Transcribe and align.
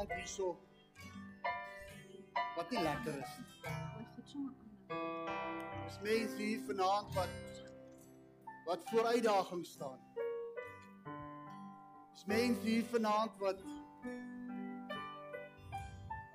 vanaand 0.00 0.12
hierso 0.16 0.56
wat 2.56 2.70
nie 2.70 2.82
lekker 2.82 3.18
is 3.20 3.32
nie. 3.38 3.48
Dis 5.84 5.98
mense 6.02 6.36
hier 6.36 6.60
vanaand 6.66 7.14
wat 7.14 7.34
wat 8.66 8.80
voor 8.90 9.06
uitdagings 9.06 9.72
staan. 9.72 9.98
Dis 12.14 12.24
mense 12.26 12.60
hier 12.60 12.84
vanaand 12.84 13.36
wat 13.38 13.62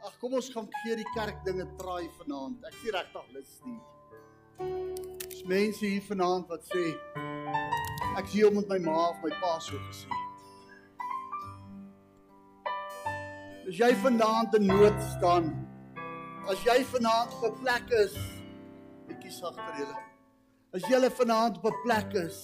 Ag 0.05 0.17
kom 0.21 0.35
ons 0.37 0.51
gaan 0.53 0.67
gee 0.83 0.95
die 0.99 1.07
kerk 1.15 1.39
dinge 1.45 1.65
traai 1.79 2.09
vanaand. 2.19 2.61
Ek 2.69 2.75
sien 2.77 2.93
regtig 2.93 3.31
lus 3.33 3.55
nie. 3.65 3.79
Dis 5.25 5.41
mense 5.49 5.85
hier 5.85 6.05
vanaand 6.11 6.53
wat 6.53 6.69
sê 6.69 6.85
ek 8.21 8.29
sien 8.29 8.45
om 8.51 8.61
met 8.61 8.69
my 8.75 8.79
ma 8.85 9.09
of 9.09 9.25
my 9.25 9.33
pa 9.41 9.57
so 9.59 9.81
gesê 9.89 10.24
As 13.65 13.79
jy 13.79 13.87
vanaand 13.97 14.53
in 14.59 14.67
nood 14.69 14.97
staan, 15.15 15.47
as 16.51 16.59
jy 16.67 16.83
vanaand 16.85 17.31
op 17.33 17.45
'n 17.47 17.55
plek 17.63 17.87
is, 17.97 18.13
bietjie 19.07 19.31
sagter 19.33 19.73
julle. 19.79 19.95
As 20.71 20.83
jy 20.85 21.09
vanaand 21.09 21.57
op 21.57 21.65
'n 21.71 21.81
plek 21.81 22.13
is 22.13 22.37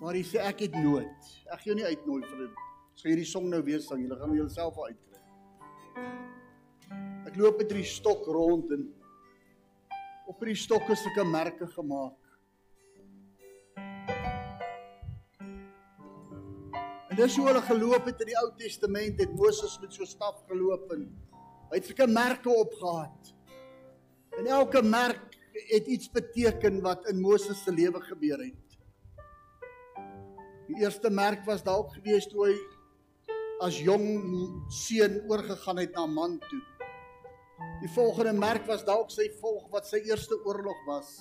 waar 0.00 0.16
jy 0.16 0.24
sê 0.24 0.42
ek 0.42 0.66
het 0.66 0.74
nood. 0.74 1.14
Ek 1.46 1.60
gee 1.60 1.70
jou 1.70 1.76
nie 1.76 1.86
uitnooi 1.86 2.22
vir 2.26 2.38
dit. 2.38 2.50
Sou 2.94 3.08
hierdie 3.08 3.30
song 3.30 3.48
nou 3.50 3.62
weer 3.62 3.80
sing, 3.80 4.02
julle 4.02 4.18
gaan 4.18 4.34
jouself 4.34 4.74
uitkry. 4.78 5.20
Ek 7.26 7.36
loop 7.36 7.58
met 7.58 7.70
hierdie 7.70 7.86
stok 7.86 8.26
rond 8.26 8.70
en 8.72 8.92
op 10.26 10.40
hierdie 10.40 10.58
stok 10.58 10.90
is 10.90 11.02
sulke 11.02 11.24
merke 11.24 11.66
gemaak. 11.66 12.18
Dis 17.14 17.36
hoe 17.38 17.44
hulle 17.46 17.60
geloop 17.62 18.08
het 18.08 18.22
in 18.24 18.32
die 18.32 18.36
Ou 18.40 18.48
Testament, 18.58 19.20
het 19.22 19.34
Moses 19.38 19.76
met 19.78 19.92
so 19.94 20.06
staf 20.08 20.40
geloop 20.48 20.88
en 20.96 21.04
hy 21.70 21.78
het 21.78 21.86
sulke 21.86 22.08
merke 22.10 22.50
opgehad. 22.50 23.28
En 24.40 24.48
elke 24.50 24.82
merk 24.82 25.36
het 25.70 25.86
iets 25.86 26.10
beteken 26.10 26.80
wat 26.82 27.06
in 27.12 27.20
Moses 27.22 27.60
se 27.62 27.70
lewe 27.70 28.00
gebeur 28.02 28.42
het. 28.42 28.78
Die 30.66 30.80
eerste 30.82 31.10
merk 31.12 31.44
was 31.46 31.62
dalk 31.62 31.92
gewees 31.94 32.26
toe 32.32 32.48
hy 32.48 32.54
as 33.62 33.78
jong 33.78 34.08
seun 34.74 35.20
oorgegaan 35.30 35.84
het 35.84 35.94
na 35.94 36.08
man 36.10 36.40
toe. 36.48 36.62
Die 37.84 37.92
volgende 37.94 38.34
merk 38.34 38.66
was 38.66 38.82
dalk 38.82 39.12
sy 39.14 39.28
volg 39.38 39.68
wat 39.70 39.86
sy 39.86 40.02
eerste 40.08 40.40
oorlog 40.42 40.82
was. 40.88 41.14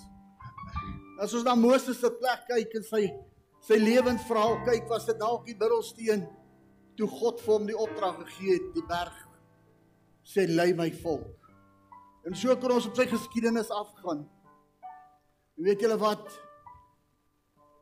As 1.22 1.35
ons 1.38 1.45
na 1.45 1.53
Moses 1.59 2.02
se 2.02 2.09
plek 2.17 2.47
kyk 2.50 2.80
en 2.81 2.89
sy 2.89 3.03
sy 3.64 3.80
lewensverhaal 3.80 4.59
kyk, 4.67 4.88
was 4.92 5.06
dit 5.08 5.19
dalk 5.19 5.45
die 5.47 5.56
middelsteen 5.56 6.25
toe 6.97 7.08
God 7.09 7.42
vir 7.42 7.53
hom 7.53 7.67
die 7.69 7.78
opdrag 7.78 8.19
gegee 8.25 8.58
het, 8.58 8.67
die 8.75 8.86
berg 8.89 9.16
sê 10.23 10.45
lei 10.47 10.72
my 10.78 10.89
volk. 11.03 11.50
En 12.23 12.36
so 12.38 12.56
kan 12.59 12.72
ons 12.75 12.88
op 12.88 12.95
sy 12.95 13.06
geskiedenis 13.11 13.72
afgaan. 13.73 14.23
En 15.58 15.67
weet 15.67 15.84
julle 15.84 15.97
wat? 16.00 16.30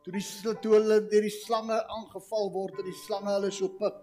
Toe 0.02 0.14
die 0.16 0.24
toe 0.64 0.74
hulle 0.74 0.98
deur 1.06 1.26
die 1.28 1.34
slange 1.34 1.78
aangeval 1.78 2.50
word 2.54 2.80
en 2.82 2.88
die 2.88 2.98
slange 3.04 3.30
hulle 3.36 3.52
so 3.54 3.70
pik. 3.78 4.02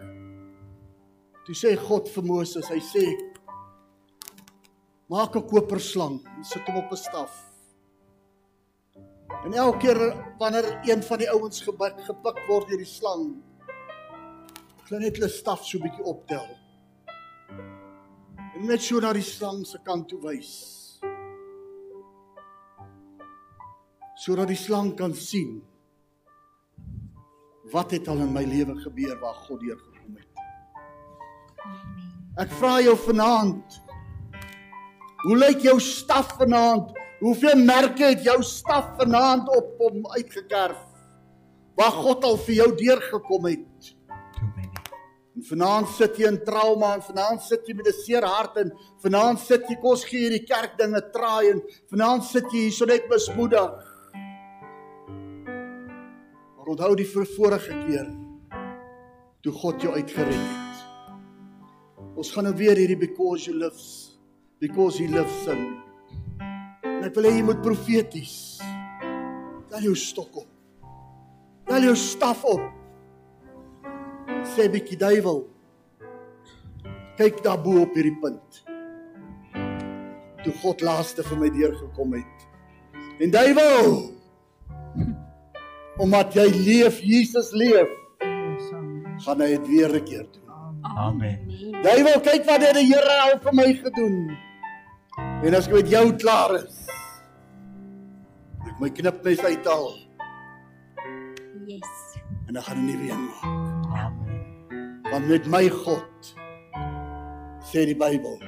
Toe 1.47 1.57
sê 1.57 1.73
God 1.81 2.07
vir 2.13 2.27
Moses, 2.29 2.69
hy 2.71 2.79
sê 2.79 3.03
maak 5.09 5.35
'n 5.35 5.47
koperslang 5.49 6.21
en 6.37 6.43
sit 6.43 6.63
hom 6.67 6.77
op 6.77 6.91
'n 6.91 6.97
staf. 6.97 7.48
En 9.45 9.53
elke 9.53 9.77
keer 9.77 9.99
wanneer 10.37 10.79
een 10.83 11.03
van 11.03 11.17
die 11.17 11.29
ouens 11.31 11.61
gebuk 11.61 12.01
gepik 12.07 12.41
word 12.47 12.67
deur 12.69 12.81
die 12.81 12.89
slang, 12.89 13.29
klim 14.87 15.03
net 15.05 15.17
hulle 15.19 15.29
staf 15.31 15.63
so 15.65 15.81
bietjie 15.81 16.05
optel. 16.09 16.47
En 17.49 18.65
net 18.67 18.83
so 18.83 18.99
na 18.99 19.13
die 19.15 19.25
slang 19.25 19.63
se 19.67 19.79
kant 19.85 20.09
toe 20.09 20.19
wys. 20.23 20.53
Sodat 24.19 24.49
die 24.51 24.59
slang 24.59 24.95
kan 24.99 25.13
sien 25.15 25.59
wat 27.71 27.93
het 27.93 28.07
al 28.09 28.25
in 28.25 28.33
my 28.33 28.43
lewe 28.49 28.75
gebeur 28.81 29.13
waar 29.21 29.37
God 29.45 29.61
deurgekom 29.61 30.17
het. 30.17 30.41
Ek 32.41 32.51
vra 32.57 32.79
jou 32.81 32.95
vanaand, 32.97 33.77
Hoe 35.19 35.35
lyk 35.35 35.65
jou 35.67 35.79
staf 35.83 36.37
vanaand? 36.39 36.93
Hoeveel 37.19 37.57
merke 37.59 38.13
het 38.13 38.21
jou 38.23 38.37
staf 38.47 38.93
vanaand 38.99 39.49
op 39.51 39.73
hom 39.81 40.05
uitgekerf? 40.15 40.79
Waar 41.75 41.91
God 41.91 42.23
al 42.23 42.37
vir 42.45 42.55
jou 42.61 42.67
deurgekom 42.79 43.47
het. 43.49 43.89
En 45.35 45.43
vanaand 45.47 45.87
sit 45.95 46.17
jy 46.19 46.29
in 46.31 46.39
trauma 46.47 46.93
en 46.95 47.03
vanaand 47.03 47.43
sit 47.43 47.67
jy 47.67 47.75
met 47.75 47.87
'n 47.87 47.95
seer 47.95 48.23
hart 48.23 48.57
en 48.57 48.71
vanaand 49.03 49.39
sit 49.39 49.67
jy 49.67 49.75
kos 49.79 50.03
gee 50.03 50.19
hierdie 50.19 50.45
kerk 50.47 50.77
dinge 50.77 51.01
traai 51.11 51.51
en 51.51 51.61
vanaand 51.91 52.23
sit 52.23 52.43
jy 52.51 52.59
hier 52.67 52.71
so 52.71 52.85
net 52.85 53.07
besmoedig. 53.07 53.71
Maar 56.55 56.67
onthou 56.67 56.95
die 56.95 57.07
vorige 57.07 57.75
keer 57.87 58.07
toe 59.41 59.53
God 59.53 59.81
jou 59.81 59.93
uitgered 59.93 60.33
het. 60.33 60.75
Ons 62.15 62.31
gaan 62.31 62.43
nou 62.43 62.55
weer 62.55 62.75
hierdie 62.75 62.99
because 62.99 63.45
you 63.47 63.57
lives 63.57 64.19
because 64.59 64.97
he 64.99 65.07
lives 65.07 65.43
sing. 65.43 65.88
En 66.99 67.07
ek 67.07 67.15
wil 67.15 67.29
hê 67.29 67.37
jy 67.37 67.43
moet 67.47 67.61
profeties. 67.63 68.59
Tel 69.71 69.87
jou 69.87 69.95
stok 69.95 70.41
op. 70.41 70.49
Tel 71.69 71.87
jou 71.87 71.95
staf 71.95 72.43
op. 72.43 72.65
Sê 74.51 74.67
bietjie 74.71 74.99
duiwel. 74.99 75.45
Kyk 77.19 77.39
daar 77.45 77.61
bo 77.63 77.85
op 77.85 77.95
hierdie 77.95 78.17
punt. 78.19 78.59
Toe 80.43 80.53
God 80.59 80.83
laaste 80.83 81.23
vir 81.23 81.39
my 81.39 81.51
deur 81.55 81.77
gekom 81.79 82.17
het. 82.17 82.45
En 83.23 83.31
duiwel. 83.31 83.95
Omdat 86.03 86.35
jy 86.35 86.47
leef, 86.51 86.99
Jesus 87.03 87.55
leef. 87.55 87.95
gaan 89.19 89.41
hy 89.43 89.49
dit 89.55 89.67
weer 89.67 89.95
'n 89.95 90.03
keer 90.03 90.27
doen. 90.31 90.47
Amen. 90.81 91.39
Duiwel, 91.83 92.19
kyk 92.19 92.45
wat 92.45 92.61
het 92.61 92.73
die 92.73 92.87
Here 92.87 93.15
al 93.21 93.39
vir 93.39 93.53
my 93.53 93.73
gedoen. 93.73 94.37
En 95.43 95.55
as 95.55 95.67
ek 95.67 95.73
met 95.73 95.89
jou 95.89 96.15
klaar 96.15 96.55
is, 96.55 96.88
my 98.79 98.89
knipmes 98.89 99.39
uithaal. 99.43 99.95
Yes. 101.65 102.17
En 102.47 102.53
dan 102.53 102.63
gaan 102.63 102.77
'n 102.77 102.85
nuwe 102.85 103.09
een 103.11 103.23
maak. 103.25 103.43
Amen. 103.93 105.01
Want 105.11 105.27
met 105.27 105.45
my 105.47 105.69
God 105.69 106.35
sê 107.61 107.85
die 107.85 107.95
Bybel, 107.97 108.39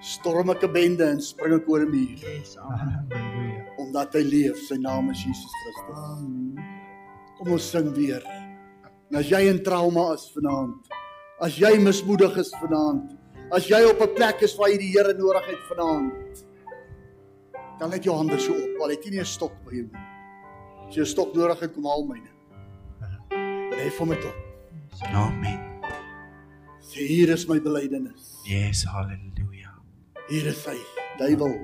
storm 0.00 0.50
ek 0.50 0.62
'n 0.62 0.72
bende 0.72 1.04
en 1.04 1.20
spring 1.20 1.54
ek 1.54 1.68
oor 1.68 1.80
'n 1.80 1.90
muur 1.90 2.18
Yes, 2.18 2.56
halleluja. 2.56 3.64
omdat 3.76 4.12
hy 4.14 4.22
leef. 4.22 4.56
Sy 4.66 4.76
naam 4.76 5.10
is 5.10 5.22
Jesus 5.24 5.52
Christus. 5.62 5.94
Amen. 5.96 6.64
Kom 7.38 7.52
ons 7.52 7.70
sing 7.70 7.92
weer. 7.94 8.22
En 9.10 9.16
as 9.18 9.28
jy 9.28 9.48
in 9.48 9.62
trauma 9.62 10.12
is 10.12 10.30
vanaand, 10.34 10.86
as 11.40 11.56
jy 11.58 11.78
mismoedig 11.78 12.36
is 12.36 12.54
vanaand, 12.60 13.16
As 13.50 13.68
jy 13.68 13.84
op 13.84 14.00
'n 14.00 14.14
plek 14.14 14.40
is 14.42 14.56
waar 14.56 14.68
jy 14.70 14.78
die 14.78 14.90
Here 14.98 15.12
nodig 15.14 15.46
het 15.46 15.58
vanaand, 15.68 16.46
dan 17.78 17.90
net 17.90 18.04
jou 18.04 18.16
hande 18.16 18.38
so 18.38 18.52
op. 18.52 18.80
Al 18.82 18.88
het 18.94 19.04
jy 19.04 19.10
nie 19.10 19.20
'n 19.20 19.24
stok 19.24 19.52
by 19.64 19.72
jou 19.74 19.86
nie. 19.92 20.06
As 20.88 20.94
jy 20.96 21.00
'n 21.02 21.06
stok 21.06 21.34
nodig 21.34 21.60
het, 21.60 21.72
kom 21.74 21.84
haal 21.84 22.04
myne. 22.06 22.30
Lê 23.76 23.90
vir 23.90 24.06
my 24.06 24.16
toe. 24.16 24.32
Amen. 25.14 25.60
Sê 26.80 27.06
hier 27.06 27.28
is 27.30 27.48
my 27.48 27.58
belydenis. 27.60 28.40
Yes, 28.46 28.84
halleluja. 28.84 29.72
Hier 30.28 30.46
is 30.46 30.64
hy. 30.66 30.76
Duiwel, 31.18 31.54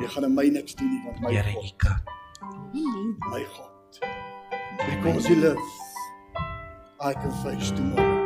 jy 0.00 0.06
gaan 0.08 0.24
aan 0.24 0.34
my 0.34 0.48
niks 0.48 0.74
doen 0.74 0.88
nie 0.90 1.02
want 1.04 1.20
my 1.20 1.30
Here, 1.32 1.52
God, 1.52 1.64
U 1.64 1.76
kan. 1.76 2.02
my 3.30 3.44
God. 3.44 4.00
Because 4.78 5.26
he 5.28 5.34
lives, 5.34 5.72
I 7.00 7.12
can 7.14 7.32
face 7.42 7.70
tomorrow. 7.70 8.17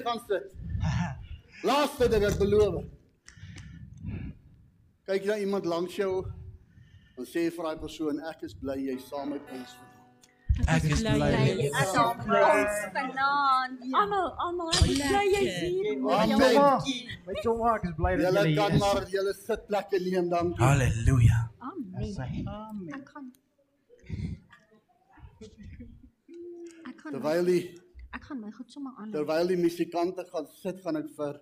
Jy 0.00 0.06
gaan 0.08 0.20
sit. 0.26 0.56
Laaste 1.68 2.08
ding 2.08 2.24
ek 2.24 2.38
beloof. 2.40 2.80
Kyk 5.06 5.22
jy 5.26 5.28
na 5.28 5.38
iemand 5.44 5.66
langs 5.68 5.94
jou 5.98 6.24
en 7.18 7.26
sê 7.28 7.48
vir 7.52 7.64
daai 7.66 7.78
persoon 7.84 8.20
ek 8.30 8.42
is 8.48 8.54
bly 8.56 8.76
jy 8.80 8.96
saam 9.08 9.32
met 9.34 9.50
ons. 9.56 9.72
Ek 10.68 10.84
is 10.92 11.00
bly. 11.02 11.28
Ek 11.30 11.60
is 11.64 12.80
vanaand. 12.94 13.84
Almal, 14.00 14.26
almal, 14.46 14.70
ek 14.72 14.88
is 14.94 15.02
bly 15.02 15.24
jy's 15.34 15.58
hier. 15.64 15.92
Amen. 16.16 16.58
Met 17.28 17.42
jou 17.46 17.54
maak 17.60 17.84
is 17.88 17.94
bly 17.98 18.14
dat 18.20 18.26
Julle 18.28 18.44
jy 18.48 18.56
kan 18.56 18.72
hier 18.72 18.80
is. 18.80 18.82
maar 18.86 19.06
julle 19.16 19.34
sitplekke 19.40 20.00
neem 20.06 20.30
dankie. 20.32 20.64
Halleluja. 20.64 21.40
Amen. 21.70 22.48
Amen. 22.56 22.88
Ek 22.98 23.04
kan 23.12 23.30
Ek 26.90 26.96
kan 27.02 27.12
Terwyl 27.14 27.44
die 27.48 27.62
Ek 28.10 28.24
gaan 28.26 28.40
my 28.42 28.50
goed 28.50 28.72
sommer 28.72 28.96
aan. 28.98 29.12
Terwyl 29.14 29.52
die 29.52 29.60
musikante 29.60 30.24
gaan 30.32 30.48
sit, 30.60 30.82
gaan 30.84 30.98
ek 30.98 31.10
vir 31.18 31.38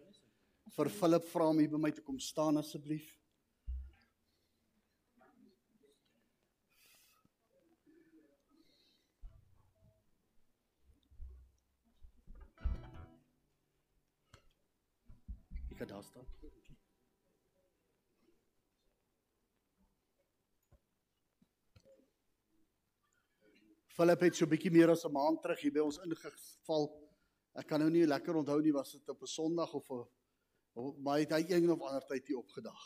vir 0.77 0.91
Philip 0.93 1.25
vra 1.33 1.47
om 1.49 1.63
hier 1.63 1.71
by 1.73 1.81
my 1.81 1.91
te 1.97 2.05
kom 2.05 2.19
staan 2.21 2.61
asseblief. 2.61 3.09
Ek 15.73 15.87
het 15.87 15.89
daar 15.95 16.05
staan. 16.05 16.29
Philip 23.99 24.21
het 24.23 24.37
so 24.37 24.47
'n 24.47 24.51
bietjie 24.51 24.71
meer 24.71 24.91
as 24.91 25.05
'n 25.05 25.13
maand 25.13 25.43
terug 25.43 25.61
hier 25.61 25.73
by 25.73 25.81
ons 25.83 25.99
ingeval. 25.99 26.85
Ek 27.59 27.67
kan 27.67 27.81
nou 27.81 27.91
nie 27.91 28.07
lekker 28.07 28.37
onthou 28.37 28.61
nie 28.63 28.73
was 28.73 28.93
dit 28.93 29.09
op 29.09 29.23
'n 29.23 29.27
Sondag 29.27 29.75
of 29.75 29.91
'n 29.91 30.07
maar 31.03 31.19
het 31.19 31.33
hy 31.33 31.45
een 31.49 31.71
of 31.71 31.81
ander 31.81 32.07
tyd 32.07 32.27
hier 32.27 32.39
opgedag. 32.39 32.83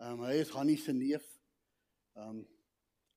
Ehm 0.00 0.12
um, 0.12 0.24
hy 0.24 0.40
is 0.40 0.48
Hannie 0.48 0.78
se 0.78 0.92
neef. 0.92 1.26
Ehm 2.16 2.28
um, 2.28 2.48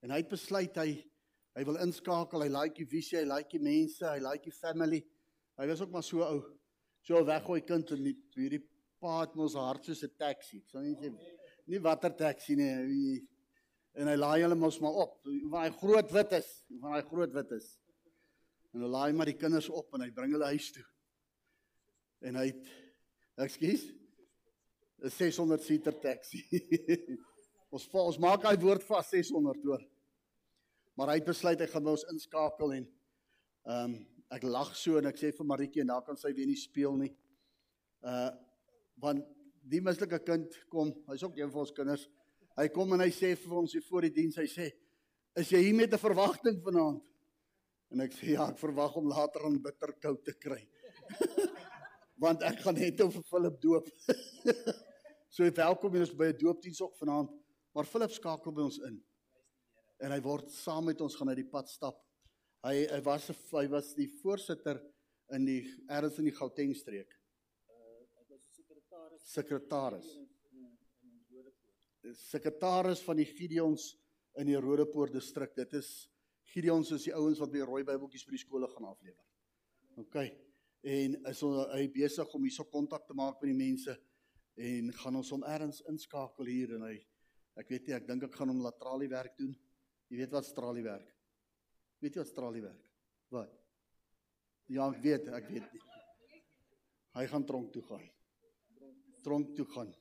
en 0.01 0.11
hy 0.11 0.17
het 0.17 0.27
besluit 0.27 0.75
hy 0.75 1.09
hy 1.55 1.63
wil 1.63 1.77
inskakel. 1.77 2.41
Hy 2.41 2.49
like 2.49 2.75
die 2.75 2.85
visie, 2.85 3.19
hy 3.19 3.25
like 3.25 3.49
die 3.49 3.63
mense, 3.63 4.05
hy 4.05 4.19
like 4.19 4.43
die 4.43 4.59
family. 4.59 5.01
Hy 5.57 5.67
was 5.67 5.81
ook 5.81 5.91
maar 5.91 6.03
so 6.03 6.23
ou, 6.23 6.43
so 7.01 7.23
weggooi 7.25 7.61
kind 7.61 7.91
en 7.91 8.03
die, 8.03 8.17
hierdie 8.35 8.67
pa 8.99 9.21
het 9.21 9.35
mos 9.35 9.55
hart 9.55 9.85
soos 9.85 10.03
'n 10.03 10.15
taxi. 10.17 10.57
Ek 10.57 10.69
sal 10.69 10.81
nie 10.81 10.95
sê 10.95 11.15
nie 11.67 11.79
watter 11.79 12.11
taxi 12.11 12.55
nie. 12.55 13.27
En 13.99 14.07
hy 14.07 14.15
laai 14.15 14.41
hulle 14.43 14.55
mos 14.55 14.79
maar 14.83 14.99
op. 15.03 15.17
Van 15.23 15.65
hy 15.65 15.71
groot 15.81 16.11
wit 16.15 16.35
is, 16.39 16.49
van 16.79 16.95
hy 16.95 17.01
groot 17.09 17.33
wit 17.35 17.55
is. 17.57 17.71
En 18.71 18.85
hy 18.85 18.91
laai 18.91 19.11
maar 19.15 19.27
die 19.27 19.39
kinders 19.39 19.69
op 19.69 19.91
en 19.95 20.05
hy 20.05 20.11
bring 20.15 20.31
hulle 20.35 20.51
huis 20.53 20.69
toe. 20.75 20.85
En 22.27 22.37
hy 22.39 22.51
het 22.51 22.69
ekskuus 23.41 23.89
'n 25.01 25.09
600 25.09 25.63
seater 25.65 25.95
taxi. 25.99 26.43
ons 27.73 27.87
ons 27.89 28.19
maak 28.21 28.45
hy 28.45 28.55
woord 28.61 28.83
vas 28.85 29.09
600 29.09 29.65
hoor. 29.65 29.83
Maar 30.95 31.13
hy 31.13 31.17
het 31.19 31.29
besluit 31.31 31.59
hy 31.59 31.67
gaan 31.67 31.83
by 31.83 31.95
ons 31.95 32.07
inskakel 32.13 32.77
en 32.77 32.87
ehm 33.65 33.91
um, 33.91 33.99
ek 34.31 34.45
lag 34.47 34.69
so 34.79 34.95
en 34.95 35.09
ek 35.09 35.17
sê 35.19 35.29
vir 35.35 35.47
Maritjie 35.47 35.81
en 35.83 35.89
daar 35.91 36.05
kan 36.07 36.15
sy 36.15 36.29
weer 36.31 36.47
nie 36.47 36.59
speel 36.59 36.95
nie. 36.95 37.11
Uh 37.99 38.31
want 39.01 39.25
die 39.65 39.81
mislike 39.81 40.19
kind 40.21 40.53
kom, 40.69 40.91
hy's 41.09 41.23
ook 41.25 41.37
een 41.39 41.49
van 41.49 41.63
ons 41.63 41.73
kinders. 41.73 42.03
Hy 42.61 42.67
kom 42.69 42.91
en 42.93 43.01
hy 43.01 43.09
sê 43.09 43.31
vir 43.39 43.53
ons 43.57 43.71
hier 43.73 43.85
voor 43.87 44.05
die 44.05 44.13
diens, 44.13 44.37
hy 44.37 44.45
sê: 44.45 44.67
"Is 45.41 45.49
jy 45.49 45.63
hier 45.63 45.75
met 45.75 45.93
'n 45.93 45.97
verwagting 45.97 46.59
vanaand?" 46.61 47.01
En 47.89 48.01
ek 48.01 48.13
sê: 48.13 48.35
"Ja, 48.35 48.49
ek 48.49 48.59
verwag 48.59 48.95
om 48.97 49.07
later 49.09 49.45
aan 49.45 49.57
bitterkout 49.57 50.23
te 50.23 50.33
kry." 50.33 50.61
Want 52.23 52.43
ek 52.43 52.59
gaan 52.61 52.75
net 52.75 53.01
oor 53.01 53.11
Philip 53.25 53.59
doop. 53.61 53.87
so 55.35 55.49
welkom 55.49 55.93
hier 55.93 56.03
is 56.03 56.13
by 56.13 56.29
'n 56.29 56.37
doopdiens 56.37 56.81
ook 56.81 56.95
vanaand, 56.97 57.31
maar 57.73 57.85
Philip 57.85 58.11
skakel 58.11 58.53
by 58.53 58.61
ons 58.61 58.77
in. 58.77 59.01
En 59.99 60.11
hy 60.11 60.21
word 60.21 60.51
saam 60.51 60.85
met 60.85 61.01
ons 61.01 61.15
gaan 61.15 61.29
uit 61.29 61.41
die 61.41 61.49
pad 61.49 61.69
stap. 61.69 61.97
Hy 62.61 62.85
hy 62.85 63.01
was 63.01 63.31
hy 63.51 63.67
was 63.69 63.95
die 63.95 64.09
voorsitter 64.21 64.77
in 65.33 65.45
die 65.45 65.65
ergens 65.89 66.19
in 66.19 66.29
die 66.29 66.37
Gauteng 66.37 66.75
streek. 66.75 67.17
Sekretaris. 68.53 69.25
Sekretaris 69.33 70.30
van 73.05 73.19
die 73.19 73.27
Gideons 73.29 73.91
in 74.39 74.49
die 74.49 74.59
Rodepoort 74.59 75.13
distrik. 75.13 75.53
Dit 75.55 75.73
is 75.77 76.09
Gideons 76.51 76.91
is 76.91 77.05
die 77.07 77.15
ouens 77.15 77.39
wat 77.39 77.51
by 77.53 77.61
rooi 77.63 77.83
Bybeltjies 77.87 78.25
vir 78.27 78.35
die 78.35 78.41
skole 78.41 78.67
gaan 78.71 78.89
aflewer. 78.89 79.27
OK. 80.01 80.17
En 80.81 81.17
is 81.29 81.43
hy 81.75 81.83
besig 81.93 82.33
om 82.35 82.47
hierso 82.47 82.65
kontak 82.71 83.05
te 83.07 83.15
maak 83.17 83.37
met 83.41 83.51
die 83.51 83.59
mense 83.59 83.95
en 84.61 84.91
gaan 84.97 85.19
ons 85.19 85.29
hom 85.31 85.45
ergens 85.47 85.83
inskakel 85.89 86.49
hier 86.49 86.75
en 86.75 86.87
hy 86.89 86.95
ek 87.61 87.69
weet 87.69 87.87
nie, 87.87 87.95
ek 87.95 88.07
dink 88.07 88.25
ek 88.25 88.35
gaan 88.35 88.49
hom 88.49 88.63
latralie 88.63 89.09
werk 89.11 89.37
doen. 89.37 89.53
Jy 90.11 90.23
weet 90.23 90.33
wat 90.35 90.47
stralie 90.47 90.83
werk? 90.83 91.13
Weet 92.01 92.17
jy 92.17 92.23
wat 92.23 92.31
stralie 92.31 92.63
werk? 92.65 92.87
Wat? 93.31 93.53
Ja, 94.71 94.87
ek 94.89 95.01
weet, 95.03 95.29
ek 95.35 95.49
weet 95.51 95.73
nie. 95.75 95.83
Hy 97.15 97.25
gaan 97.27 97.45
tronk 97.47 97.71
toe 97.75 97.83
gaan. 97.85 98.05
Tronk 99.21 99.53
toe 99.55 99.67
gaan. 99.75 99.91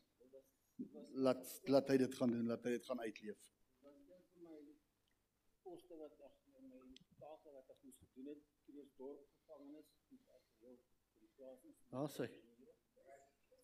Laat 1.26 1.60
laat 1.68 1.88
hy 1.88 1.96
dit 1.96 2.14
gaan 2.14 2.30
doen, 2.30 2.46
laat 2.46 2.64
hy 2.64 2.70
dit 2.70 2.86
gaan 2.86 3.00
uitleef. 3.00 3.50
poste 5.70 5.96
wat 6.00 6.22
ek 6.26 6.38
in 6.58 6.66
my 6.66 6.80
take 7.20 7.52
wat 7.54 7.68
ek 7.70 7.78
moes 7.84 7.98
gedoen 8.02 8.32
het, 8.32 8.40
Kreersdorp 8.66 9.20
gevangenis, 9.36 9.92
dis 10.10 10.24
as 10.34 10.48
heel 10.58 10.78
vir 10.80 11.22
die 11.22 11.30
plaas. 11.36 11.62
Daar 11.92 12.10
sê. 12.14 12.26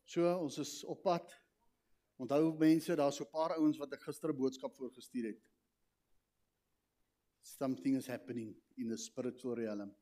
So, 0.06 0.30
ons 0.44 0.58
is 0.62 0.72
op 0.86 1.02
pad. 1.02 1.34
Onthou 2.22 2.52
mense, 2.60 2.94
daar's 2.96 3.18
so 3.18 3.26
'n 3.26 3.32
paar 3.32 3.56
ouens 3.56 3.78
wat 3.82 3.92
ek 3.92 4.06
gister 4.08 4.30
'n 4.30 4.38
boodskap 4.38 4.74
voorgestuur 4.76 5.26
het. 5.32 5.42
Something 7.42 7.96
is 7.96 8.06
happening 8.06 8.54
in 8.76 8.88
the 8.88 8.96
spiritual 8.96 9.54
realm. 9.54 9.94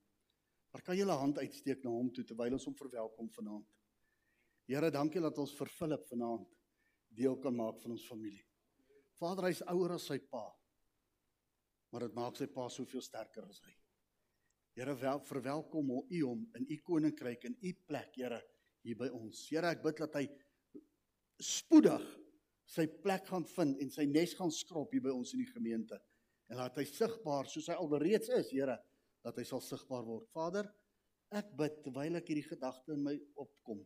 Maar 0.73 0.83
kan 0.83 0.97
jy 0.97 1.05
'n 1.05 1.19
hand 1.25 1.39
uitsteek 1.39 1.83
na 1.85 1.91
hom 1.91 2.13
toe 2.13 2.25
terwyl 2.25 2.53
ons 2.53 2.65
hom 2.65 2.75
verwelkom 2.75 3.31
vanaand? 3.31 3.67
Here, 4.67 4.91
dankie 4.91 5.21
dat 5.21 5.39
ons 5.39 5.57
vir 5.57 5.69
Philip 5.69 6.07
vanaand 6.07 6.49
deel 7.17 7.37
kan 7.43 7.55
maak 7.57 7.81
van 7.83 7.95
ons 7.95 8.07
familie. 8.09 8.43
Vader, 9.21 9.49
hy's 9.49 9.63
ouer 9.71 9.95
as 9.97 10.09
sy 10.11 10.19
pa. 10.31 10.45
Maar 11.95 12.09
dit 12.09 12.17
maak 12.19 12.39
sy 12.39 12.49
pa 12.51 12.67
soveel 12.73 13.03
sterker 13.05 13.47
as 13.47 13.61
hy. 13.63 13.75
Here, 14.75 14.95
wel, 14.99 15.21
verwelkom 15.29 15.93
ho- 15.95 16.07
u 16.11 16.23
hom 16.27 16.41
in 16.59 16.67
u 16.67 16.79
koninkryk 16.83 17.45
en 17.47 17.55
u 17.63 17.73
plek, 17.87 18.17
Here, 18.19 18.41
hier 18.83 18.97
by 18.99 19.09
ons. 19.15 19.45
Here, 19.51 19.71
ek 19.71 19.85
bid 19.85 20.03
dat 20.03 20.19
hy 20.19 20.25
spoedig 21.41 22.03
sy 22.67 22.87
plek 23.05 23.29
gaan 23.31 23.45
vind 23.55 23.79
en 23.83 23.91
sy 23.93 24.07
nes 24.09 24.35
gaan 24.35 24.51
skrob 24.51 24.91
hier 24.95 25.05
by 25.05 25.13
ons 25.15 25.35
in 25.37 25.45
die 25.45 25.53
gemeente. 25.53 25.99
En 26.51 26.59
laat 26.59 26.77
hy 26.81 26.85
sigbaar 26.89 27.47
soos 27.49 27.69
hy 27.71 27.77
alreeds 27.79 28.33
is, 28.35 28.51
Here, 28.51 28.77
dat 29.25 29.39
hy 29.39 29.45
sal 29.47 29.63
sigbaar 29.65 30.05
word. 30.05 30.27
Vader, 30.35 30.67
ek 31.35 31.55
bid 31.57 31.79
terwyl 31.85 32.19
ek 32.19 32.29
hierdie 32.31 32.49
gedagte 32.49 32.93
in 32.97 33.05
my 33.07 33.15
opkom. 33.41 33.81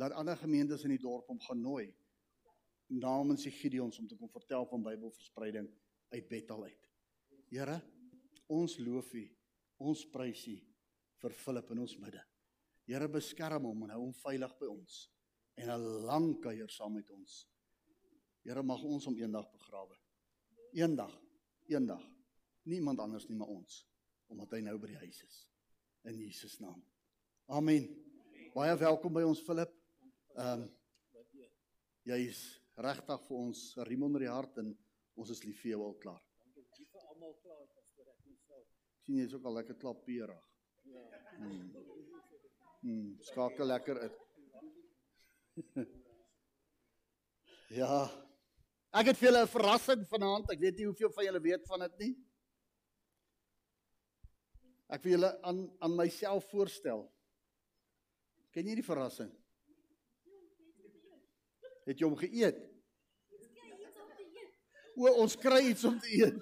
Laat 0.00 0.16
ander 0.16 0.40
gemeentes 0.40 0.86
in 0.88 0.96
die 0.96 1.02
dorp 1.02 1.28
hom 1.28 1.40
gaan 1.44 1.60
nooi 1.60 1.90
namens 2.92 3.46
die 3.46 3.54
Gideons 3.54 3.98
om 3.98 4.08
te 4.08 4.16
kom 4.16 4.30
vertel 4.32 4.66
van 4.68 4.82
Bybelverspreiding 4.84 5.68
uit 6.12 6.28
Bethel 6.28 6.64
uit. 6.64 6.90
Here, 7.52 7.78
ons 8.52 8.76
loof 8.80 9.12
U, 9.16 9.22
ons 9.88 10.04
prys 10.12 10.44
U 10.52 10.58
vir 11.22 11.36
Philip 11.36 11.72
in 11.72 11.82
ons 11.84 11.96
midde. 12.02 12.20
Here 12.88 13.08
beskerm 13.08 13.68
hom 13.68 13.84
en 13.86 13.94
hou 13.94 14.00
hom 14.06 14.14
veilig 14.22 14.52
by 14.60 14.68
ons 14.72 14.98
en 15.56 15.70
'n 15.70 16.06
lang 16.06 16.40
kuier 16.40 16.68
saam 16.70 16.94
met 16.94 17.10
ons. 17.10 17.48
Here 18.44 18.62
mag 18.62 18.82
ons 18.82 19.04
hom 19.04 19.16
eendag 19.16 19.50
begrawe. 19.52 19.96
Eendag, 20.72 21.12
eendag. 21.68 22.02
Niemand 22.64 22.98
anders 22.98 23.28
nie 23.28 23.36
maar 23.36 23.48
ons 23.48 23.86
omdat 24.32 24.50
hy 24.52 24.60
nou 24.60 24.78
by 24.78 24.86
die 24.86 24.96
huis 24.96 25.22
is. 25.22 25.48
In 26.04 26.16
Jesus 26.16 26.58
naam. 26.58 26.82
Amen. 27.46 27.84
Baie 28.54 28.76
welkom 28.76 29.12
by 29.12 29.22
ons 29.22 29.40
Philip. 29.40 29.72
Ehm 30.36 30.62
um, 30.62 30.70
jy 32.04 32.16
is 32.26 32.61
regtig 32.76 33.20
vir 33.28 33.36
ons 33.36 33.76
'n 33.76 33.84
riem 33.84 34.02
onder 34.02 34.20
die 34.20 34.30
hart 34.32 34.58
en 34.58 34.76
ons 35.16 35.30
is 35.30 35.44
lief 35.44 35.60
vir 35.62 35.72
jou 35.72 35.82
al 35.84 35.94
klaar. 35.94 36.22
Dankie 36.54 36.86
vir 36.86 37.00
almal 37.08 37.34
klaar 37.42 37.66
pastoor 37.74 38.08
ek 38.08 38.24
net 38.26 38.40
self. 38.46 38.66
Ek 38.96 39.04
sien 39.04 39.16
jy's 39.16 39.34
ook 39.34 39.44
al 39.44 39.54
lekker 39.54 39.74
klapperig. 39.74 40.48
Ja. 40.84 41.02
Hmm. 41.36 41.72
Hmm, 42.82 43.18
skakel 43.20 43.66
lekker 43.66 43.98
uit. 43.98 44.18
ja. 47.80 48.10
Ek 48.92 49.06
het 49.06 49.16
vir 49.16 49.28
julle 49.28 49.42
'n 49.42 49.48
verrassing 49.48 50.06
vanaand. 50.08 50.50
Ek 50.50 50.60
weet 50.60 50.76
nie 50.76 50.86
hoeveel 50.86 51.12
van 51.12 51.24
julle 51.24 51.40
weet 51.40 51.66
van 51.66 51.80
dit 51.80 51.98
nie. 51.98 52.14
Ek 54.88 55.02
wil 55.02 55.12
julle 55.12 55.42
aan 55.42 55.70
aan 55.80 55.96
myself 55.96 56.50
voorstel. 56.50 57.06
Ken 58.52 58.66
jy 58.66 58.74
die 58.74 58.84
verrassing? 58.84 59.30
Het 61.86 61.98
jy 62.00 62.06
hom 62.06 62.18
geëet? 62.18 62.58
O, 64.96 65.08
ons 65.24 65.36
kry 65.40 65.62
iets 65.70 65.84
om 65.88 65.98
te 66.00 66.10
eet. 66.12 66.40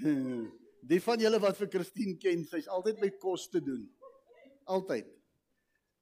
Die 0.90 1.00
van 1.04 1.20
julle 1.20 1.40
wat 1.42 1.58
vir 1.58 1.68
Christine 1.74 2.16
ken, 2.20 2.44
sy's 2.48 2.68
altyd 2.72 3.02
met 3.02 3.18
kos 3.20 3.48
te 3.52 3.60
doen. 3.62 3.82
Altyd. 4.70 5.08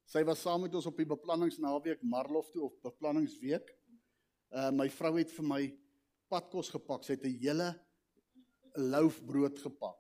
Sy 0.09 0.23
was 0.25 0.41
saam 0.45 0.63
met 0.65 0.75
ons 0.79 0.87
op 0.89 0.97
die 0.97 1.09
beplanningsnaweek 1.09 2.05
Marlof 2.07 2.49
toe 2.55 2.69
of 2.69 2.77
beplanningsweek. 2.85 3.67
Uh 4.49 4.71
my 4.73 4.87
vrou 4.93 5.13
het 5.19 5.33
vir 5.35 5.45
my 5.45 5.63
padkos 6.33 6.71
gepak. 6.73 7.05
Sy 7.05 7.19
het 7.19 7.27
'n 7.27 7.41
hele 7.43 7.69
loaf 8.77 9.19
brood 9.27 9.59
gepak. 9.59 9.99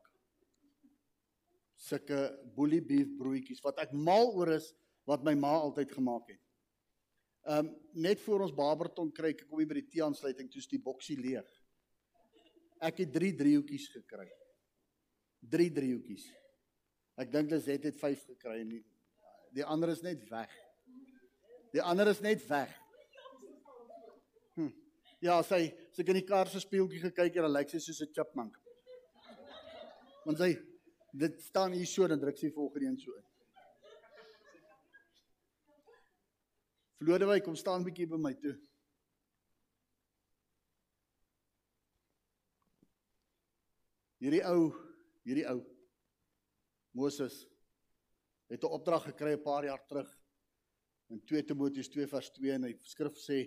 Sulke 1.76 2.38
bully 2.56 2.80
beef 2.80 3.10
broodjies 3.18 3.60
wat 3.64 3.78
ek 3.78 3.92
mal 3.92 4.32
oor 4.34 4.54
is 4.56 4.72
wat 5.04 5.24
my 5.24 5.34
ma 5.34 5.58
altyd 5.60 5.92
gemaak 5.92 6.28
het. 6.28 6.40
Um 7.48 7.70
net 7.92 8.20
voor 8.20 8.44
ons 8.44 8.52
Barberton 8.54 9.08
kry, 9.14 9.32
ek 9.32 9.46
kom 9.48 9.62
hier 9.62 9.70
by 9.70 9.78
die 9.80 9.88
T-aansluiting, 9.88 10.50
toets 10.52 10.68
die 10.68 10.82
boksie 10.84 11.16
leeg. 11.16 11.48
Ek 12.84 13.00
het 13.00 13.14
3 13.14 13.30
driehoekies 13.38 13.88
gekry. 13.94 14.28
3 15.48 15.70
driehoekies. 15.78 16.26
Ek 17.18 17.32
dink 17.32 17.50
Liset 17.50 17.88
het 17.88 17.96
5 17.98 18.26
gekry 18.34 18.60
en 18.60 18.74
die, 18.76 18.82
die 19.56 19.64
ander 19.64 19.94
is 19.94 20.04
net 20.04 20.22
weg. 20.30 20.52
Die 21.72 21.82
ander 21.82 22.12
is 22.12 22.20
net 22.24 22.44
weg. 22.50 22.74
Hm. 24.58 24.70
Ja, 25.24 25.40
sy 25.42 25.64
sy 25.96 26.04
in 26.04 26.20
die 26.20 26.26
kar 26.28 26.50
se 26.52 26.60
speeltjie 26.62 27.00
gekyk 27.08 27.40
en 27.40 27.48
dan 27.48 27.56
lyk 27.56 27.72
sy 27.72 27.80
soos 27.82 28.02
'n 28.04 28.12
chipmunk. 28.12 28.54
Want 30.26 30.38
sy 30.38 30.52
dit 31.16 31.40
staan 31.42 31.72
hier 31.72 31.88
so 31.88 32.06
dan 32.06 32.20
druk 32.20 32.36
sy 32.36 32.52
volgende 32.52 32.86
een 32.86 32.98
so 33.00 33.16
in. 33.16 33.24
Vlodewyk 36.98 37.44
kom 37.46 37.56
staan 37.56 37.84
bietjie 37.86 38.08
by 38.10 38.18
my 38.18 38.32
toe. 38.42 38.56
Hierdie 44.18 44.42
ou, 44.50 44.72
hierdie 45.22 45.46
ou 45.46 45.60
Moses 46.98 47.44
het 48.50 48.64
'n 48.64 48.74
opdrag 48.74 49.04
gekry 49.04 49.36
'n 49.36 49.42
paar 49.42 49.64
jaar 49.64 49.86
terug 49.86 50.10
in 51.10 51.20
2 51.24 51.44
Timoteus 51.44 51.88
2 51.88 52.06
vers 52.06 52.30
2 52.30 52.52
en 52.52 52.64
hy 52.64 52.74
skrif 52.82 53.14
sê 53.16 53.38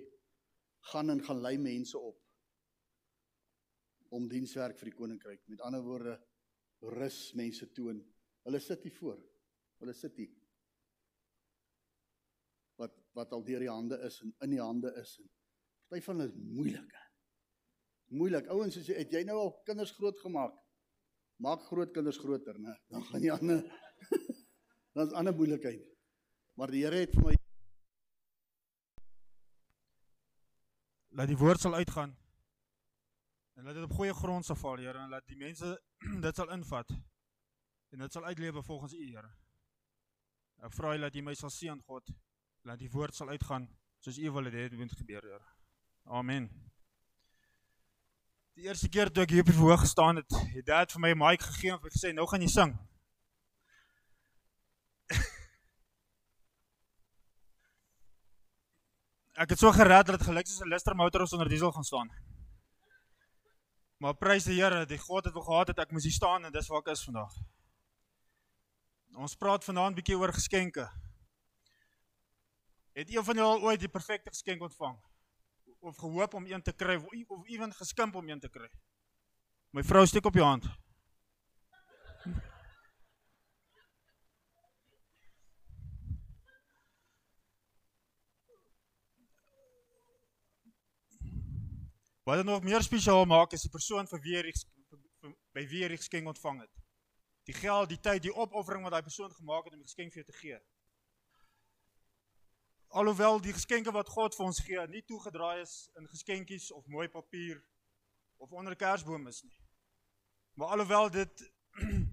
gaan 0.93 1.10
en 1.10 1.24
gaan 1.24 1.41
lei 1.41 1.58
mense 1.58 1.98
op 1.98 2.17
om 4.10 4.27
dienswerk 4.27 4.77
vir 4.77 4.89
die 4.89 4.98
koninkryk. 4.98 5.48
Met 5.48 5.62
ander 5.62 5.84
woorde 5.84 6.20
rus 6.81 7.34
mense 7.34 7.72
toon. 7.72 8.01
Hulle 8.43 8.60
sit 8.60 8.84
hier 8.84 8.96
voor. 8.96 9.20
Hulle 9.79 9.93
sit 9.93 10.15
hier. 10.15 10.41
Wat 12.82 12.98
wat 13.18 13.34
al 13.36 13.44
deur 13.46 13.62
die 13.62 13.70
hande 13.70 14.00
is 14.08 14.22
en 14.24 14.34
in 14.48 14.56
die 14.56 14.62
hande 14.64 14.90
is 15.02 15.18
en 15.22 15.30
party 15.92 16.06
van 16.06 16.20
hulle 16.20 16.30
is 16.30 16.36
moeilik. 16.56 16.98
Moeilik. 18.12 18.48
Ouens, 18.52 18.76
jy 18.76 18.96
het 18.96 19.12
jy 19.12 19.24
nou 19.28 19.38
al 19.40 19.54
kinders 19.68 19.92
grootgemaak? 19.98 20.56
Maak 21.44 21.64
groot 21.68 21.92
kinders 21.94 22.20
groter, 22.22 22.58
né? 22.60 22.76
Dan 22.92 23.04
gaan 23.10 23.22
die 23.22 23.32
ander 23.32 23.62
dan 24.94 25.08
is 25.08 25.14
ander 25.14 25.36
moeilikheid. 25.36 25.84
Maar 26.56 26.72
die 26.72 26.84
Here 26.86 27.04
het 27.04 27.16
vir 27.16 27.32
my 27.32 27.38
laat 31.12 31.28
die 31.28 31.38
woord 31.38 31.60
sal 31.60 31.76
uitgaan 31.76 32.14
en 33.60 33.66
laat 33.68 33.76
dit 33.76 33.84
op 33.84 33.96
goeie 33.98 34.14
grond 34.16 34.46
sal 34.48 34.56
val, 34.56 34.80
Here, 34.80 34.98
en 34.98 35.12
laat 35.12 35.28
die 35.28 35.38
mense 35.40 35.74
dit 36.26 36.36
sal 36.36 36.52
invat 36.56 36.92
en 37.92 38.06
dit 38.06 38.14
sal 38.16 38.26
uitlewe 38.26 38.64
volgens 38.64 38.96
U, 38.96 39.04
Here. 39.10 39.32
Ek 40.64 40.76
vra 40.78 40.96
U 40.96 41.02
dat 41.04 41.16
U 41.20 41.24
my 41.26 41.36
sal 41.36 41.52
seën, 41.52 41.82
God, 41.84 42.14
laat 42.62 42.80
die 42.80 42.91
woord 42.91 43.15
sal 43.15 43.30
uitgaan 43.30 43.70
soos 44.01 44.18
U 44.18 44.32
wil 44.32 44.44
dit 44.50 44.72
moet 44.77 44.91
gebeur, 44.98 45.22
Here. 45.22 45.46
Amen. 46.06 46.50
Die 48.58 48.63
eerste 48.68 48.89
keer 48.89 49.12
toe 49.12 49.24
ek 49.24 49.30
hier 49.34 49.41
op 49.46 49.50
die 49.50 49.56
verhoog 49.58 49.80
gestaan 49.86 50.15
het, 50.20 50.32
het 50.56 50.65
Dad 50.65 50.91
vir 50.91 51.01
my 51.01 51.12
'n 51.13 51.18
mic 51.18 51.41
gegee 51.41 51.72
en 51.72 51.80
vir 51.80 51.91
gesê, 51.91 52.13
"Nou 52.13 52.27
gaan 52.27 52.41
jy 52.41 52.48
sing." 52.48 52.77
Ek 59.41 59.50
het 59.50 59.60
so 59.60 59.72
gered 59.72 60.06
dat 60.06 60.20
dit 60.20 60.27
gelyk 60.27 60.48
soos 60.48 60.62
'n 60.62 60.70
Lister 60.70 60.96
motor 60.96 61.27
sonder 61.27 61.50
diesel 61.50 61.72
gaan 61.72 61.84
staan. 61.84 62.10
Maar 63.98 64.13
prys 64.13 64.44
die 64.44 64.62
Here, 64.62 64.86
die 64.86 64.98
God 64.98 65.25
het 65.25 65.34
wou 65.34 65.44
gehad 65.46 65.68
het 65.68 65.80
ek 65.80 65.91
moes 65.91 66.03
hier 66.03 66.12
staan 66.12 66.46
en 66.46 66.51
dis 66.51 66.68
waar 66.68 66.80
ek 66.80 66.88
is 66.88 67.03
vandag. 67.03 67.34
Ons 69.13 69.36
praat 69.36 69.63
vanaand 69.63 69.96
bietjie 69.96 70.18
oor 70.18 70.34
geskenke. 70.34 70.89
Het 72.94 73.16
een 73.16 73.24
van 73.24 73.36
julle 73.36 73.48
al 73.48 73.62
ooit 73.62 73.80
die 73.80 73.90
perfekte 73.90 74.30
geskenk 74.30 74.62
ontvang? 74.62 74.98
Of 75.80 75.98
gehoop 75.98 76.34
om 76.34 76.46
een 76.46 76.62
te 76.62 76.74
kry 76.74 76.96
of 76.96 77.06
of 77.28 77.48
ewen 77.48 77.74
geskimp 77.74 78.16
om 78.16 78.30
een 78.30 78.40
te 78.40 78.50
kry? 78.50 78.70
My 79.70 79.84
vrou 79.84 80.06
steek 80.06 80.26
op 80.26 80.34
jou 80.34 80.46
hand. 80.46 80.66
Wat 92.24 92.36
dit 92.36 92.46
nog 92.46 92.64
meer 92.64 92.82
spesiaal 92.82 93.26
maak 93.26 93.52
is 93.52 93.62
die 93.62 93.72
persoon 93.72 94.08
vir 94.08 94.22
wie 94.22 94.36
jy 94.36 94.52
by 95.56 95.64
wie 95.68 95.88
die 95.88 95.98
geskenk 95.98 96.28
ontvang 96.28 96.62
het. 96.62 96.84
Die 97.50 97.56
geld, 97.56 97.90
die 97.90 98.00
tyd, 98.00 98.22
die 98.24 98.36
opoffering 98.36 98.84
wat 98.84 98.92
daai 98.92 99.04
persoon 99.08 99.32
gemaak 99.32 99.66
het 99.66 99.74
om 99.74 99.80
die 99.80 99.88
geskenk 99.88 100.14
vir 100.14 100.22
jou 100.22 100.30
te 100.32 100.38
gee. 100.38 100.60
Alhoewel 102.92 103.40
die 103.42 103.54
geskenke 103.54 103.92
wat 103.96 104.10
God 104.12 104.36
vir 104.36 104.46
ons 104.46 104.60
gee 104.60 104.82
nie 104.92 105.02
toegedraai 105.08 105.62
is 105.62 105.76
in 106.00 106.08
geskenkies 106.12 106.72
of 106.76 106.88
mooi 106.92 107.08
papier 107.08 107.62
of 108.38 108.52
onder 108.52 108.74
'n 108.74 108.78
kersboom 108.78 109.28
is 109.28 109.44
nie. 109.44 109.60
Maar 110.54 110.68
alhoewel 110.68 111.10
dit 111.10 111.52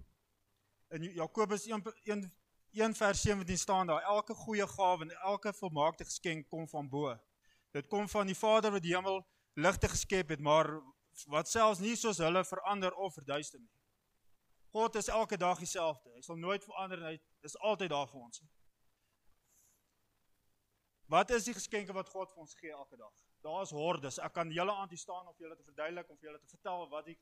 in 0.95 1.03
Jakobus 1.03 1.67
1 1.67 1.83
1 2.05 2.33
1 2.71 2.95
vers 2.95 3.23
17 3.23 3.59
staan 3.59 3.87
daar 3.87 4.03
elke 4.03 4.35
goeie 4.35 4.67
gawe 4.67 5.03
en 5.03 5.11
elke 5.11 5.53
volmaakte 5.53 6.05
geskenk 6.05 6.49
kom 6.49 6.69
van 6.69 6.89
bo. 6.89 7.19
Dit 7.71 7.87
kom 7.87 8.09
van 8.09 8.27
die 8.27 8.37
Vader 8.37 8.71
wat 8.71 8.83
die 8.83 8.95
hemel 8.95 9.27
ligte 9.53 9.89
geskep 9.89 10.29
het, 10.29 10.41
maar 10.41 10.83
wat 11.27 11.49
selfs 11.49 11.81
nie 11.81 11.97
soos 11.97 12.19
hulle 12.19 12.45
verander 12.45 12.95
of 12.95 13.15
verduister 13.15 13.61
nie. 13.61 13.75
God 14.71 14.95
is 14.95 15.09
elke 15.09 15.37
dag 15.37 15.59
dieselfde. 15.59 16.13
Hy 16.15 16.21
sal 16.21 16.37
nooit 16.37 16.65
verander 16.65 16.99
nie. 16.99 17.17
Hy 17.17 17.21
is 17.41 17.59
altyd 17.59 17.91
daar 17.91 18.07
vir 18.07 18.21
ons. 18.21 18.43
Wat 21.09 21.31
is 21.31 21.45
die 21.49 21.55
geskenke 21.57 21.95
wat 21.97 22.09
God 22.13 22.29
vir 22.33 22.43
ons 22.45 22.55
gee 22.55 22.71
elke 22.71 22.97
dag? 22.97 23.13
Daar 23.41 23.63
is 23.65 23.71
hordes. 23.73 24.19
Ek 24.21 24.33
kan 24.37 24.51
julle 24.53 24.73
aan 24.77 24.91
die 24.91 25.01
staan 25.01 25.29
of 25.31 25.39
julle 25.41 25.57
te 25.57 25.65
verduidelik 25.65 26.11
of 26.13 26.21
julle 26.21 26.37
te 26.39 26.51
vertel 26.53 26.85
wat 26.93 27.07
die 27.09 27.17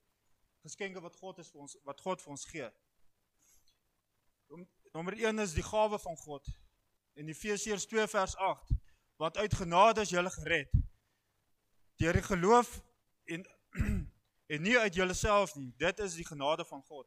geskenke 0.66 1.00
wat 1.04 1.14
God 1.20 1.38
is 1.38 1.52
vir 1.54 1.62
ons 1.62 1.76
wat 1.86 2.02
God 2.02 2.24
vir 2.24 2.34
ons 2.34 2.46
gee. 2.50 2.70
Nommer 4.96 5.14
1 5.14 5.38
is 5.44 5.54
die 5.54 5.62
gawe 5.62 5.98
van 6.02 6.18
God. 6.24 6.50
In 7.14 7.30
Efesiërs 7.30 7.86
2 7.86 8.08
vers 8.10 8.34
8 8.48 8.74
wat 9.22 9.38
uit 9.38 9.54
genade 9.54 10.02
is 10.02 10.10
julle 10.12 10.34
gered 10.34 10.74
deur 11.96 12.18
die 12.18 12.26
geloof 12.26 12.74
en 13.32 13.46
en 14.52 14.62
nie 14.62 14.78
uit 14.78 14.98
jouself 14.98 15.54
nie. 15.54 15.70
Dit 15.78 16.02
is 16.02 16.18
die 16.18 16.26
genade 16.26 16.66
van 16.66 16.82
God. 16.90 17.06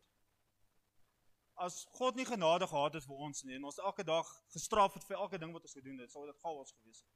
As 1.60 1.82
God 1.98 2.16
nie 2.16 2.26
genade 2.26 2.68
gehad 2.68 2.94
het 2.96 3.04
vir 3.04 3.24
ons 3.28 3.44
nie 3.44 3.58
en 3.58 3.66
ons 3.68 3.82
elke 3.84 4.04
dag 4.08 4.28
gestraf 4.54 4.94
het 4.96 5.04
vir 5.08 5.18
elke 5.18 5.40
ding 5.42 5.52
wat 5.52 5.66
ons 5.68 5.76
gedoen 5.76 5.98
het, 6.00 6.12
sou 6.12 6.24
dit 6.26 6.38
chaos 6.40 6.72
gewees 6.72 7.02
het. 7.02 7.10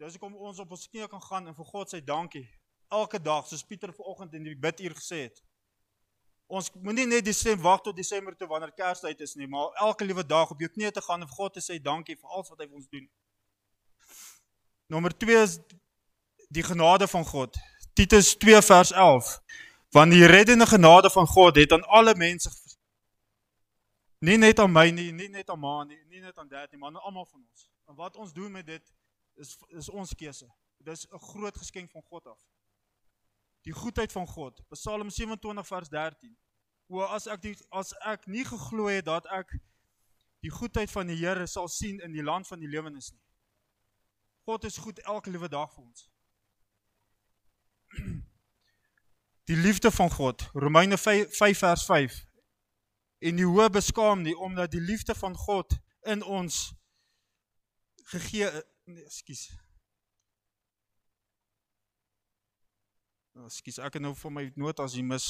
Dis 0.00 0.16
hoekom 0.16 0.38
ons 0.48 0.62
op 0.64 0.70
ons 0.72 0.88
knieë 0.88 1.10
kan 1.12 1.20
gaan 1.20 1.50
en 1.50 1.56
vir 1.58 1.68
God 1.68 1.92
sê 1.92 2.00
dankie 2.00 2.46
elke 2.90 3.20
dag, 3.22 3.44
soos 3.46 3.62
Pieter 3.68 3.92
vanoggend 3.92 4.34
in 4.34 4.48
die 4.48 4.56
biduur 4.56 4.96
gesê 4.96 5.26
het. 5.26 5.42
Ons 6.50 6.70
moenie 6.82 7.06
net 7.06 7.24
Desember 7.24 7.62
wag 7.68 7.82
tot 7.84 7.96
Desember 7.96 8.34
toe 8.36 8.48
wanneer 8.50 8.72
Kerstyd 8.74 9.20
is 9.22 9.36
nie, 9.38 9.46
maar 9.46 9.76
elke 9.84 10.08
liewe 10.08 10.24
dag 10.26 10.50
op 10.50 10.64
jou 10.64 10.70
knieë 10.72 10.90
te 10.96 11.04
gaan 11.04 11.22
en 11.22 11.28
vir 11.28 11.36
God 11.36 11.54
te 11.54 11.62
sê 11.62 11.76
dankie 11.78 12.16
vir 12.16 12.32
alles 12.32 12.48
wat 12.50 12.64
hy 12.64 12.66
vir 12.66 12.80
ons 12.80 12.88
doen. 12.90 13.04
Nommer 14.90 15.14
2 15.14 15.42
is 15.44 15.60
die 16.50 16.64
genade 16.66 17.06
van 17.06 17.28
God. 17.28 17.60
Titus 17.94 18.32
2 18.42 18.62
vers 18.66 18.90
11. 18.90 19.28
Want 19.94 20.16
die 20.16 20.26
reddende 20.26 20.66
genade 20.66 21.10
van 21.10 21.28
God 21.30 21.60
het 21.60 21.72
aan 21.76 21.86
alle 21.86 22.16
mense 22.18 22.50
nie 24.20 24.36
net 24.36 24.58
aan 24.60 24.72
my 24.72 24.90
nie, 24.92 25.10
nie 25.16 25.28
net 25.32 25.50
aan 25.50 25.60
ma 25.60 25.84
nie, 25.84 25.98
nie 26.08 26.20
net 26.20 26.38
aan 26.38 26.48
dad 26.48 26.70
nie, 26.72 26.78
maar 26.78 26.92
aan 26.92 27.00
almal 27.08 27.26
van 27.26 27.40
ons. 27.40 27.68
En 27.88 27.96
wat 27.96 28.16
ons 28.16 28.32
doen 28.32 28.52
met 28.52 28.66
dit 28.66 28.92
is 29.40 29.56
is 29.68 29.88
ons 29.88 30.14
keuse. 30.14 30.48
Dit 30.78 30.92
is 30.92 31.06
'n 31.08 31.18
groot 31.18 31.56
geskenk 31.56 31.90
van 31.90 32.02
God 32.02 32.26
af. 32.26 32.38
Die 33.62 33.72
goedheid 33.72 34.12
van 34.12 34.26
God. 34.26 34.62
Psalm 34.68 35.10
27 35.10 35.66
vers 35.66 35.88
13. 35.88 36.36
O 36.86 37.00
as 37.00 37.26
ek 37.26 37.42
die 37.42 37.56
as 37.70 37.92
ek 38.04 38.26
nie 38.26 38.44
geglo 38.44 38.86
het 38.86 39.04
dat 39.04 39.26
ek 39.26 39.58
die 40.40 40.50
goedheid 40.50 40.90
van 40.90 41.06
die 41.06 41.16
Here 41.16 41.46
sal 41.46 41.68
sien 41.68 42.00
in 42.00 42.12
die 42.12 42.22
land 42.22 42.46
van 42.46 42.58
die 42.58 42.68
lewendes 42.68 43.10
nie. 43.12 43.22
God 44.44 44.64
is 44.64 44.76
goed 44.76 44.98
elke 44.98 45.30
liewe 45.30 45.48
dag 45.48 45.72
vir 45.74 45.84
ons. 45.84 46.10
Die 49.50 49.56
liefde 49.56 49.90
van 49.90 50.10
God, 50.10 50.50
Romeine 50.52 50.98
5, 50.98 51.36
5 51.36 51.58
vers 51.58 51.84
5. 51.84 52.29
En 53.20 53.36
die 53.36 53.46
hoë 53.46 53.68
beskaam 53.72 54.22
nie 54.24 54.36
omdat 54.36 54.72
die 54.72 54.80
liefde 54.80 55.14
van 55.14 55.36
God 55.36 55.76
in 56.08 56.22
ons 56.24 56.70
gegee 58.12 58.48
nee, 58.88 59.04
ekskuus. 59.04 59.48
Ekskuus, 63.46 63.80
ek 63.84 63.98
het 63.98 64.04
nou 64.04 64.14
vir 64.16 64.34
my 64.34 64.46
notas 64.60 64.96
hier 64.96 65.06
mis. 65.06 65.28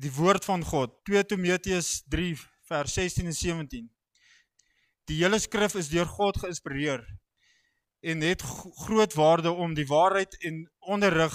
Die 0.00 0.12
woord 0.14 0.46
van 0.46 0.62
God, 0.64 0.94
2 1.10 1.26
Timoteus 1.34 2.00
3 2.10 2.32
vers 2.70 2.94
16 2.94 3.26
en 3.26 3.36
17. 3.36 3.88
Die 5.10 5.18
hele 5.18 5.40
skrif 5.42 5.74
is 5.74 5.90
deur 5.90 6.06
God 6.06 6.38
geïnspireer 6.38 7.02
en 8.00 8.22
het 8.24 8.42
groot 8.86 9.14
waarde 9.18 9.50
om 9.50 9.74
die 9.74 9.86
waarheid 9.86 10.36
en 10.46 10.62
onderrig 10.78 11.34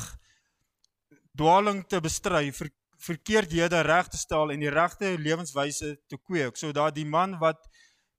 dwaling 1.37 1.83
te 1.87 1.99
bestry, 2.01 2.47
ver, 2.55 2.71
verkeerdhede 2.97 3.81
reg 3.81 4.07
te 4.07 4.17
stel 4.17 4.51
en 4.51 4.59
die 4.59 4.69
regte 4.69 5.17
lewenswyse 5.17 5.97
te 6.07 6.17
kweek 6.17 6.55
sodat 6.57 6.95
die 6.95 7.05
man 7.05 7.37
wat 7.39 7.67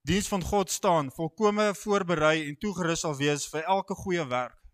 diens 0.06 0.28
van 0.28 0.42
God 0.42 0.71
staan 0.71 1.11
volkome 1.11 1.75
voorberei 1.75 2.49
en 2.49 2.59
toegerus 2.59 3.00
sal 3.00 3.16
wees 3.16 3.49
vir 3.49 3.62
elke 3.64 3.95
goeie 3.95 4.26
werk. 4.28 4.66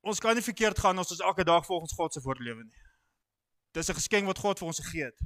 ons 0.00 0.20
kan 0.20 0.34
nie 0.34 0.44
verkeerd 0.44 0.78
gaan 0.78 0.98
as 0.98 1.10
ons 1.10 1.20
elke 1.20 1.44
dag 1.44 1.66
volgens 1.66 1.92
God 1.92 2.12
se 2.12 2.22
woord 2.24 2.40
lewe 2.40 2.64
nie. 2.64 2.80
Dis 3.76 3.88
'n 3.88 3.94
geskenk 3.94 4.26
wat 4.26 4.38
God 4.38 4.58
vir 4.58 4.66
ons 4.66 4.80
gegee 4.80 5.04
het. 5.04 5.20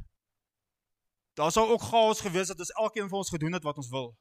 Daar 1.35 1.53
sou 1.53 1.71
ook 1.71 1.83
chaos 1.83 2.21
gewees 2.21 2.49
het 2.49 2.61
as 2.61 2.71
elkeen 2.71 3.09
van 3.09 3.19
ons 3.19 3.31
gedoen 3.31 3.53
het 3.53 3.63
wat 3.63 3.77
ons 3.77 3.89
wil. 3.89 4.17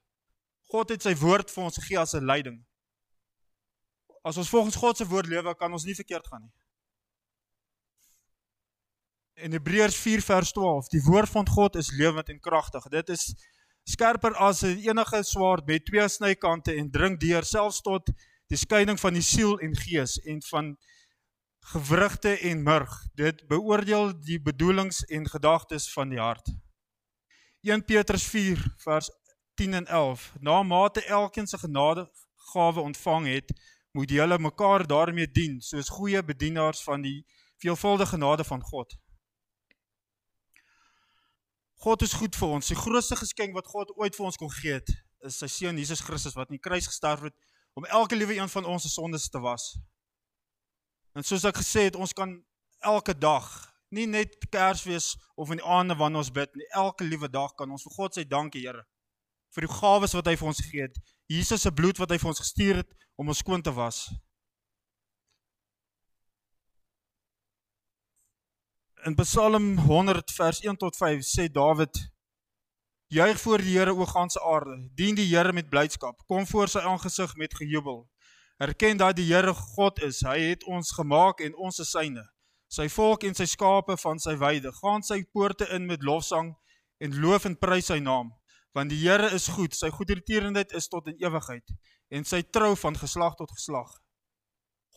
God 0.71 0.89
het 0.89 1.01
sy 1.01 1.15
woord 1.15 1.51
vir 1.51 1.63
ons 1.63 1.77
gegee 1.77 1.99
as 1.99 2.13
'n 2.13 2.25
leiding. 2.25 2.65
As 4.23 4.37
ons 4.39 4.49
volgens 4.49 4.75
God 4.79 4.97
se 4.97 5.07
woord 5.07 5.27
lewe, 5.27 5.55
kan 5.59 5.71
ons 5.71 5.83
nie 5.83 5.95
verkeerd 5.95 6.27
gaan 6.31 6.45
nie. 6.45 6.53
In 9.43 9.51
Hebreërs 9.51 9.97
4 9.99 10.21
vers 10.23 10.51
12, 10.55 10.87
die 10.93 11.01
woord 11.03 11.29
van 11.29 11.49
God 11.49 11.75
is 11.75 11.91
lewend 11.91 12.29
en 12.31 12.39
kragtig. 12.39 12.85
Dit 12.93 13.09
is 13.11 13.25
skerper 13.83 14.37
as 14.39 14.61
enige 14.63 15.23
swaard 15.27 15.67
met 15.67 15.85
twee 15.85 16.05
snykante 16.07 16.71
en 16.79 16.91
dring 16.91 17.17
deur 17.19 17.43
selfs 17.43 17.81
tot 17.83 18.13
die 18.47 18.59
skeiding 18.59 18.99
van 19.01 19.17
die 19.17 19.25
siel 19.25 19.57
en 19.59 19.75
gees 19.75 20.15
en 20.23 20.39
van 20.47 20.75
gewrigte 21.73 22.37
en 22.37 22.63
murg. 22.63 22.93
Dit 23.19 23.43
beoordeel 23.51 24.13
die 24.23 24.39
bedoelings 24.41 25.03
en 25.11 25.27
gedagtes 25.27 25.89
van 25.91 26.13
die 26.13 26.21
hart. 26.21 26.47
1 27.67 27.83
Petrus 27.87 28.23
4 28.31 28.63
vers 28.85 29.11
10 29.59 29.73
en 29.73 29.85
11. 29.87 30.31
Na 30.39 30.63
mate 30.63 31.05
elkeen 31.05 31.47
se 31.47 31.57
genadegawe 31.57 32.79
ontvang 32.79 33.27
het, 33.27 33.53
moet 33.93 34.09
julle 34.09 34.37
mekaar 34.39 34.87
daarmee 34.87 35.29
dien 35.29 35.59
soos 35.61 35.89
goeie 35.89 36.23
bedienaars 36.25 36.83
van 36.83 37.01
die 37.01 37.19
veelvuldige 37.61 38.15
genade 38.15 38.43
van 38.43 38.61
God. 38.61 38.95
God 41.83 42.01
is 42.01 42.13
goed 42.13 42.35
vir 42.35 42.47
ons. 42.47 42.67
Die 42.71 42.79
grootste 42.79 43.15
geskenk 43.19 43.53
wat 43.53 43.67
God 43.67 43.91
ooit 43.99 44.15
vir 44.15 44.25
ons 44.25 44.39
kon 44.39 44.51
gee 44.51 44.79
het, 44.79 44.89
is 45.27 45.37
sy 45.37 45.49
seun 45.51 45.77
Jesus 45.77 46.01
Christus 46.01 46.33
wat 46.39 46.49
in 46.49 46.57
die 46.57 46.63
kruis 46.63 46.87
gesterf 46.89 47.27
het 47.27 47.35
om 47.77 47.85
elke 47.85 48.17
liewe 48.17 48.37
een 48.37 48.49
van 48.49 48.65
ons 48.65 48.85
se 48.85 48.89
sondes 48.89 49.29
te 49.29 49.41
was. 49.43 49.73
En 51.13 51.25
soos 51.25 51.45
ek 51.45 51.59
gesê 51.61 51.87
het, 51.89 51.95
ons 51.95 52.13
kan 52.17 52.33
elke 52.81 53.13
dag, 53.17 53.49
nie 53.93 54.07
net 54.09 54.39
Kersfees 54.49 55.13
of 55.37 55.53
in 55.53 55.61
die 55.61 55.69
aande 55.69 55.97
wanneer 55.99 56.23
ons 56.23 56.33
bid 56.33 56.55
nie, 56.57 56.65
elke 56.73 57.05
liewe 57.05 57.29
dag 57.29 57.53
kan 57.59 57.69
ons 57.69 57.85
vir 57.85 57.97
God 57.97 58.17
sê 58.17 58.25
dankie 58.25 58.65
Here 58.65 58.85
vir 59.53 59.67
die 59.67 59.73
gawes 59.73 60.15
wat 60.17 60.27
hy 60.29 60.35
vir 60.39 60.49
ons 60.51 60.61
gegee 60.61 60.87
het. 60.87 60.99
Jesus 61.31 61.61
se 61.65 61.71
bloed 61.71 61.99
wat 62.01 62.11
hy 62.11 62.19
vir 62.21 62.31
ons 62.33 62.41
gestuur 62.43 62.81
het 62.81 62.95
om 63.17 63.29
ons 63.31 63.41
skoon 63.43 63.61
te 63.61 63.73
was. 63.73 64.07
In 69.05 69.15
Psalm 69.19 69.77
100 69.83 70.31
vers 70.31 70.61
1 70.63 70.77
tot 70.79 70.95
5 70.95 71.25
sê 71.27 71.49
Dawid: 71.51 71.97
Juig 73.13 73.39
voor 73.41 73.61
die 73.61 73.77
Here 73.77 73.93
o 73.93 74.05
ganse 74.05 74.39
aarde, 74.41 74.77
dien 74.95 75.15
die 75.15 75.27
Here 75.27 75.53
met 75.53 75.69
blydskap, 75.69 76.23
kom 76.27 76.47
voor 76.47 76.71
sy 76.71 76.79
aangesig 76.79 77.35
met 77.35 77.53
gejubel. 77.53 78.07
Erken 78.57 78.97
dat 78.97 79.15
die 79.15 79.27
Here 79.27 79.53
God 79.53 79.99
is. 80.01 80.21
Hy 80.25 80.39
het 80.39 80.63
ons 80.63 80.93
gemaak 80.95 81.43
en 81.43 81.55
ons 81.55 81.79
is 81.83 81.91
syne. 81.91 82.23
Sy 82.71 82.87
volk 82.89 83.25
en 83.27 83.35
sy 83.37 83.45
skape 83.45 83.97
van 84.01 84.21
sy 84.23 84.37
weide. 84.39 84.71
Gaan 84.79 85.03
sy 85.05 85.19
poorte 85.29 85.67
in 85.75 85.85
met 85.85 86.01
lofsang 86.01 86.53
en 87.03 87.19
loof 87.19 87.45
en 87.45 87.57
prys 87.59 87.91
sy 87.91 87.99
naam, 87.99 88.31
want 88.73 88.89
die 88.89 88.99
Here 88.99 89.29
is 89.33 89.47
goed. 89.53 89.75
Sy 89.77 89.89
goedertierenheid 89.93 90.73
is 90.73 90.89
tot 90.89 91.07
in 91.07 91.17
ewigheid 91.21 91.73
en 92.13 92.25
sy 92.25 92.41
trou 92.41 92.73
van 92.77 92.97
geslag 92.97 93.37
tot 93.39 93.51
geslag. 93.53 93.91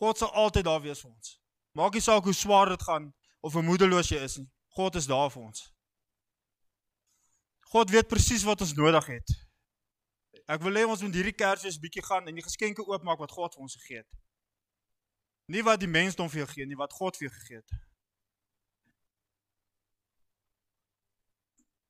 God 0.01 0.17
sal 0.17 0.33
altyd 0.33 0.65
daar 0.67 0.81
wees 0.81 1.01
vir 1.01 1.11
ons. 1.11 1.37
Maak 1.77 1.97
nie 1.97 2.03
saak 2.03 2.25
hoe 2.25 2.33
swaar 2.33 2.69
dit 2.73 2.83
gaan 2.83 3.11
of 3.41 3.53
hoe 3.53 3.65
moedeloos 3.65 4.09
jy 4.13 4.21
is 4.25 4.37
nie. 4.41 4.49
God 4.77 4.97
is 4.97 5.09
daar 5.09 5.29
vir 5.33 5.41
ons. 5.47 5.63
God 7.73 7.91
weet 7.91 8.07
presies 8.07 8.45
wat 8.47 8.61
ons 8.61 8.75
nodig 8.77 9.09
het. 9.17 9.33
Ek 10.47 10.61
wil 10.63 10.77
hê 10.79 10.85
ons 10.87 11.01
moet 11.03 11.17
hierdie 11.17 11.35
Kersfees 11.35 11.79
bietjie 11.81 12.05
gaan 12.05 12.29
en 12.29 12.37
die 12.37 12.45
geskenke 12.45 12.85
oopmaak 12.85 13.19
wat 13.19 13.33
God 13.35 13.57
vir 13.57 13.65
ons 13.65 13.75
gegee 13.81 13.99
het. 14.03 14.19
Nie 15.51 15.63
wat 15.65 15.81
die 15.81 15.89
mensdom 15.91 16.29
vir 16.31 16.43
jou 16.43 16.47
gee 16.53 16.67
nie, 16.69 16.77
wat 16.79 16.93
God 16.95 17.17
vir 17.19 17.27
jou 17.27 17.33
gegee 17.35 17.59
het. 17.59 17.75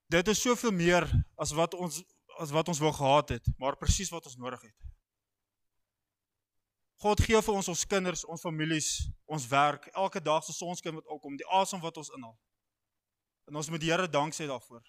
Dit 0.07 0.27
is 0.27 0.41
soveel 0.41 0.71
meer 0.71 1.07
as 1.35 1.51
wat 1.51 1.73
ons 1.75 2.03
as 2.37 2.51
wat 2.53 2.67
ons 2.69 2.79
wou 2.79 2.91
gehad 2.93 3.29
het, 3.33 3.47
maar 3.57 3.75
presies 3.81 4.11
wat 4.13 4.25
ons 4.29 4.37
nodig 4.37 4.61
het. 4.61 4.75
God 7.01 7.21
gee 7.21 7.39
vir 7.41 7.53
ons 7.53 7.69
ons 7.73 7.85
kinders, 7.89 8.23
ons 8.25 8.41
families, 8.41 8.89
ons 9.25 9.47
werk, 9.49 9.87
elke 9.93 10.21
dag 10.21 10.45
se 10.45 10.53
sonskyn 10.53 10.95
wat 10.99 11.09
opkom, 11.13 11.33
die 11.37 11.47
asem 11.59 11.81
wat 11.81 11.97
ons 11.97 12.11
inhaal. 12.13 12.35
En 13.49 13.57
ons 13.57 13.69
moet 13.73 13.81
die 13.81 13.89
Here 13.89 14.07
dank 14.09 14.37
sê 14.37 14.47
daarvoor. 14.49 14.83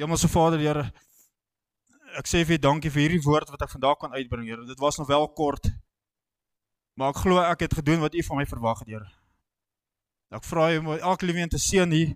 Hemelse 0.00 0.28
Vader, 0.28 0.60
Here, 0.60 0.84
ek 2.18 2.28
sê 2.28 2.44
vir 2.44 2.58
U 2.58 2.60
dankie 2.68 2.92
vir 2.92 3.06
hierdie 3.06 3.24
woord 3.24 3.52
wat 3.52 3.64
ek 3.64 3.72
vandag 3.76 4.00
kan 4.00 4.16
uitbring, 4.16 4.48
Here. 4.48 4.66
Dit 4.68 4.80
was 4.80 5.00
nog 5.00 5.08
wel 5.08 5.28
kort. 5.36 5.68
Maar 6.96 7.14
ek 7.14 7.22
glo 7.24 7.44
ek 7.44 7.64
het 7.66 7.78
gedoen 7.80 8.04
wat 8.04 8.14
U 8.14 8.24
van 8.28 8.40
my 8.40 8.48
verwag 8.48 8.84
het, 8.84 8.92
Here. 8.96 9.08
Ek 10.34 10.48
vra 10.48 10.70
U 10.74 10.82
om 10.82 10.92
elke 10.96 11.28
liewe 11.28 11.44
een 11.44 11.56
te 11.56 11.60
seën 11.60 11.92
hier. 11.92 12.14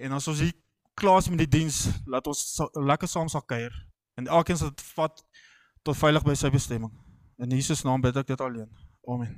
En 0.00 0.16
as 0.16 0.28
ons 0.32 0.40
hier 0.40 0.54
klaar 0.96 1.20
is 1.20 1.28
met 1.28 1.42
die 1.42 1.52
diens, 1.58 1.84
laat 2.08 2.28
ons 2.30 2.40
lekker 2.72 3.08
saam 3.08 3.28
sal 3.28 3.44
kuier. 3.44 3.74
En 4.16 4.28
elkeen 4.40 4.56
sal 4.56 4.72
dit 4.72 4.84
vat 4.96 5.22
tot 5.84 5.96
veilig 5.96 6.24
by 6.24 6.36
sy 6.40 6.50
bestemming. 6.52 6.92
In 7.40 7.52
Jesus 7.52 7.84
naam 7.84 8.00
bid 8.04 8.16
ek 8.20 8.32
dit 8.32 8.44
alleen. 8.44 8.68
Amen. 9.08 9.36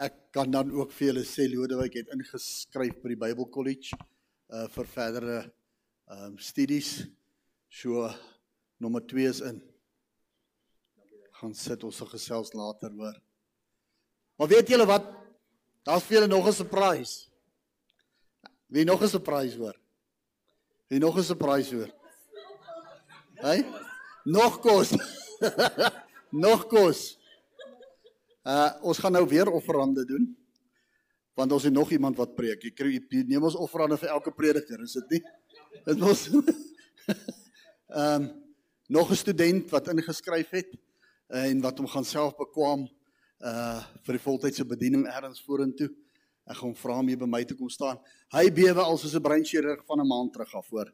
Ek 0.00 0.16
kan 0.32 0.50
dan 0.50 0.70
ook 0.72 0.94
vir 0.96 1.10
julle 1.10 1.26
sê 1.28 1.44
Lodewyk 1.50 1.98
het 1.98 2.14
ingeskryf 2.14 3.02
by 3.02 3.12
die 3.12 3.22
Bybel 3.26 3.50
College 3.52 3.98
uh 4.50 4.66
vir 4.74 4.86
verdere 4.94 5.40
ehm 5.42 6.30
um, 6.30 6.38
studies. 6.38 7.00
So 7.70 8.08
nommer 8.80 9.04
2 9.04 9.28
is 9.28 9.40
in. 9.44 9.60
Gaan 11.40 11.54
sit 11.56 11.84
ons 11.84 11.96
se 12.00 12.06
gesels 12.08 12.54
later 12.56 12.92
hoor. 12.96 13.16
Maar 14.40 14.48
weet 14.48 14.72
julle 14.72 14.86
wat? 14.88 15.04
Daar's 15.84 16.06
vir 16.08 16.18
julle 16.18 16.30
nog 16.32 16.48
'n 16.48 16.52
surprise. 16.52 17.28
Wie 18.66 18.84
nog 18.84 19.02
'n 19.02 19.08
surprise 19.08 19.56
hoor? 19.58 19.76
Wie 20.88 20.98
nog 20.98 21.16
'n 21.16 21.22
surprise 21.22 21.74
hoor? 21.74 21.92
Hey? 23.34 23.64
Nog 24.24 24.60
kos. 24.60 24.96
nog 26.44 26.66
kos. 26.66 27.18
Uh 28.44 28.72
ons 28.80 28.98
gaan 28.98 29.12
nou 29.12 29.28
weer 29.28 29.50
offerande 29.50 30.04
doen. 30.04 30.36
Want 31.34 31.52
ons 31.52 31.62
het 31.62 31.72
nog 31.72 31.90
iemand 31.90 32.16
wat 32.16 32.34
preek. 32.34 32.62
Jy 32.62 32.70
kry 32.70 32.92
jy 32.92 33.24
neem 33.26 33.44
ons 33.44 33.56
offerande 33.56 33.96
vir 33.96 34.08
elke 34.08 34.32
prediker, 34.32 34.80
is 34.82 34.92
dit 34.92 35.10
nie? 35.10 35.22
Dit 35.84 35.98
mos 35.98 36.28
Ehm 38.00 38.49
nog 38.90 39.10
'n 39.10 39.16
student 39.16 39.70
wat 39.70 39.88
ingeskryf 39.88 40.50
het 40.50 40.70
en 41.28 41.60
wat 41.60 41.78
hom 41.78 41.86
gaan 41.86 42.04
self 42.04 42.36
bekwam 42.36 42.88
uh 43.40 43.80
vir 44.04 44.16
die 44.18 44.22
voltydse 44.22 44.64
bediening 44.64 45.06
ergens 45.06 45.42
vorentoe. 45.46 45.88
Ek 46.50 46.56
gaan 46.56 46.74
vra 46.74 46.98
om 46.98 47.08
hier 47.08 47.18
by 47.18 47.26
my 47.26 47.44
te 47.44 47.54
kom 47.54 47.68
staan. 47.68 48.00
Hy 48.34 48.50
bewe 48.50 48.82
al 48.82 48.98
soos 48.98 49.14
'n 49.14 49.22
breinchirurg 49.22 49.84
van 49.86 50.00
'n 50.00 50.06
maand 50.06 50.32
terug 50.32 50.54
af 50.54 50.66
voor. 50.66 50.92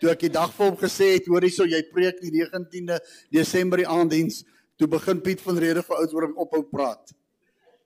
Toe 0.00 0.10
ek 0.10 0.20
die 0.20 0.28
dag 0.28 0.52
vir 0.52 0.66
hom 0.66 0.76
gesê 0.76 1.12
het, 1.14 1.26
hoor 1.26 1.40
hierso 1.40 1.64
jy 1.64 1.82
preek 1.92 2.20
die 2.20 2.30
19de 2.30 3.00
Desember 3.30 3.78
die 3.78 3.88
aanddiens, 3.88 4.44
toe 4.76 4.86
begin 4.86 5.20
Piet 5.20 5.40
van 5.40 5.58
Rede 5.58 5.82
vir 5.82 5.96
Oudtshoorn 5.96 6.36
ophou 6.36 6.62
praat. 6.62 7.12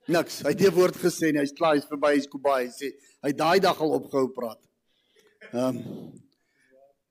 Niks. 0.08 0.42
Hy 0.42 0.48
het 0.48 0.60
nie 0.60 0.70
woord 0.70 0.96
gesê 0.96 1.32
nie. 1.32 1.40
Hy's 1.40 1.52
klaar, 1.52 1.74
hy's 1.74 1.86
verby, 1.86 2.14
hy's 2.14 2.26
Kobai. 2.26 2.66
Hy 2.66 2.72
sê 2.72 2.92
hy 3.22 3.32
daai 3.32 3.60
dag 3.60 3.80
al 3.80 3.90
opgehou 3.90 4.28
praat. 4.34 4.60
Ehm 5.52 5.76
um, 5.76 6.25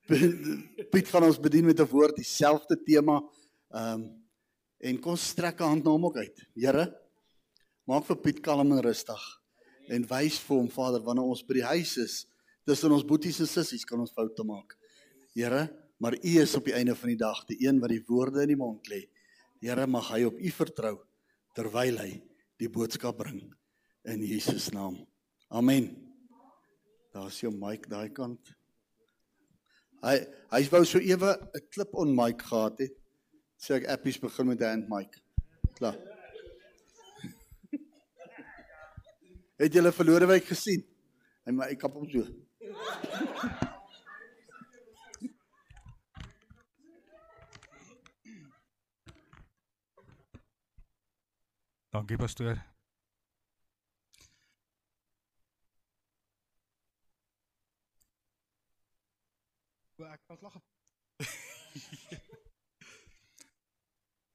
Piet 0.05 1.09
gaan 1.09 1.25
ons 1.25 1.39
bedien 1.41 1.65
met 1.65 1.79
'n 1.81 1.89
woord 1.89 2.15
dieselfde 2.15 2.77
tema. 2.83 3.21
Ehm 3.73 4.01
um, 4.01 4.23
en 4.85 4.99
kom 4.99 5.15
strek 5.15 5.59
'n 5.59 5.63
hand 5.63 5.83
na 5.83 5.91
hom 5.91 6.05
ook 6.05 6.17
uit. 6.17 6.37
Here, 6.53 6.93
maak 7.87 8.05
vir 8.05 8.17
Piet 8.21 8.39
kalm 8.41 8.71
en 8.71 8.81
rustig 8.81 9.23
en 9.89 10.05
wys 10.09 10.37
vir 10.39 10.57
hom 10.57 10.69
Vader 10.69 11.01
wanneer 11.01 11.25
ons 11.25 11.43
by 11.45 11.53
die 11.53 11.65
huis 11.65 11.97
is, 11.97 12.27
tussen 12.65 12.91
ons 12.91 13.05
boeties 13.05 13.39
en 13.39 13.47
sissies 13.47 13.85
kan 13.85 13.99
ons 13.99 14.13
foute 14.13 14.43
maak. 14.43 14.77
Here, 15.33 15.69
maar 15.97 16.13
U 16.13 16.31
is 16.41 16.55
op 16.55 16.65
die 16.65 16.73
einde 16.73 16.95
van 16.95 17.09
die 17.09 17.17
dag 17.17 17.45
die 17.45 17.67
een 17.67 17.79
wat 17.79 17.89
die 17.89 18.03
woorde 18.07 18.41
in 18.41 18.53
die 18.53 18.57
mond 18.57 18.87
lê. 18.89 19.05
Here, 19.61 19.87
mag 19.87 20.09
hy 20.09 20.23
op 20.25 20.37
U 20.37 20.51
vertrou 20.51 20.99
terwyl 21.55 21.97
hy 21.97 22.21
die 22.57 22.69
boodskap 22.69 23.17
bring 23.17 23.53
in 24.05 24.21
Jesus 24.21 24.69
naam. 24.71 25.05
Amen. 25.49 25.89
Daar's 27.13 27.39
jou 27.41 27.51
mic 27.51 27.89
daai 27.89 28.09
kant. 28.09 28.53
Hy 30.05 30.17
hy 30.53 30.61
wou 30.71 30.85
so 30.85 30.99
ewe 31.01 31.31
'n 31.33 31.63
klip 31.73 31.91
on 32.01 32.15
mic 32.15 32.41
gehad 32.49 32.77
het. 32.79 32.93
Sê 33.57 33.71
ek 33.79 33.89
appies 33.89 34.21
begin 34.21 34.47
met 34.47 34.61
hand 34.61 34.89
mic. 34.89 35.17
Klaar. 35.77 35.97
Het 39.61 39.73
julle 39.73 39.91
verlore 39.91 40.27
week 40.29 40.45
gesien? 40.45 40.83
Hy 41.45 41.51
maar 41.51 41.69
ek 41.73 41.79
kap 41.81 41.93
hom 41.97 42.09
so. 42.09 42.21
Dankie 51.95 52.17
pastoor. 52.19 52.59
O, 59.97 60.03
ek 60.03 60.19
kan 60.27 60.37
lag. 60.43 60.55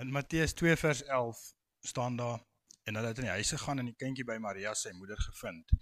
In 0.01 0.09
Matteus 0.31 0.53
2 0.55 0.77
vers 0.77 1.03
11 1.03 1.55
staan 1.81 2.17
daar 2.17 2.47
en 2.83 2.95
hulle 2.95 3.09
het 3.09 3.19
in 3.19 3.25
die 3.25 3.31
huis 3.31 3.51
gegaan 3.51 3.79
en 3.79 3.89
die 3.89 3.97
kindjie 3.99 4.25
by 4.25 4.37
Maria 4.39 4.75
sy 4.79 4.93
moeder 4.95 5.19
gevind 5.19 5.73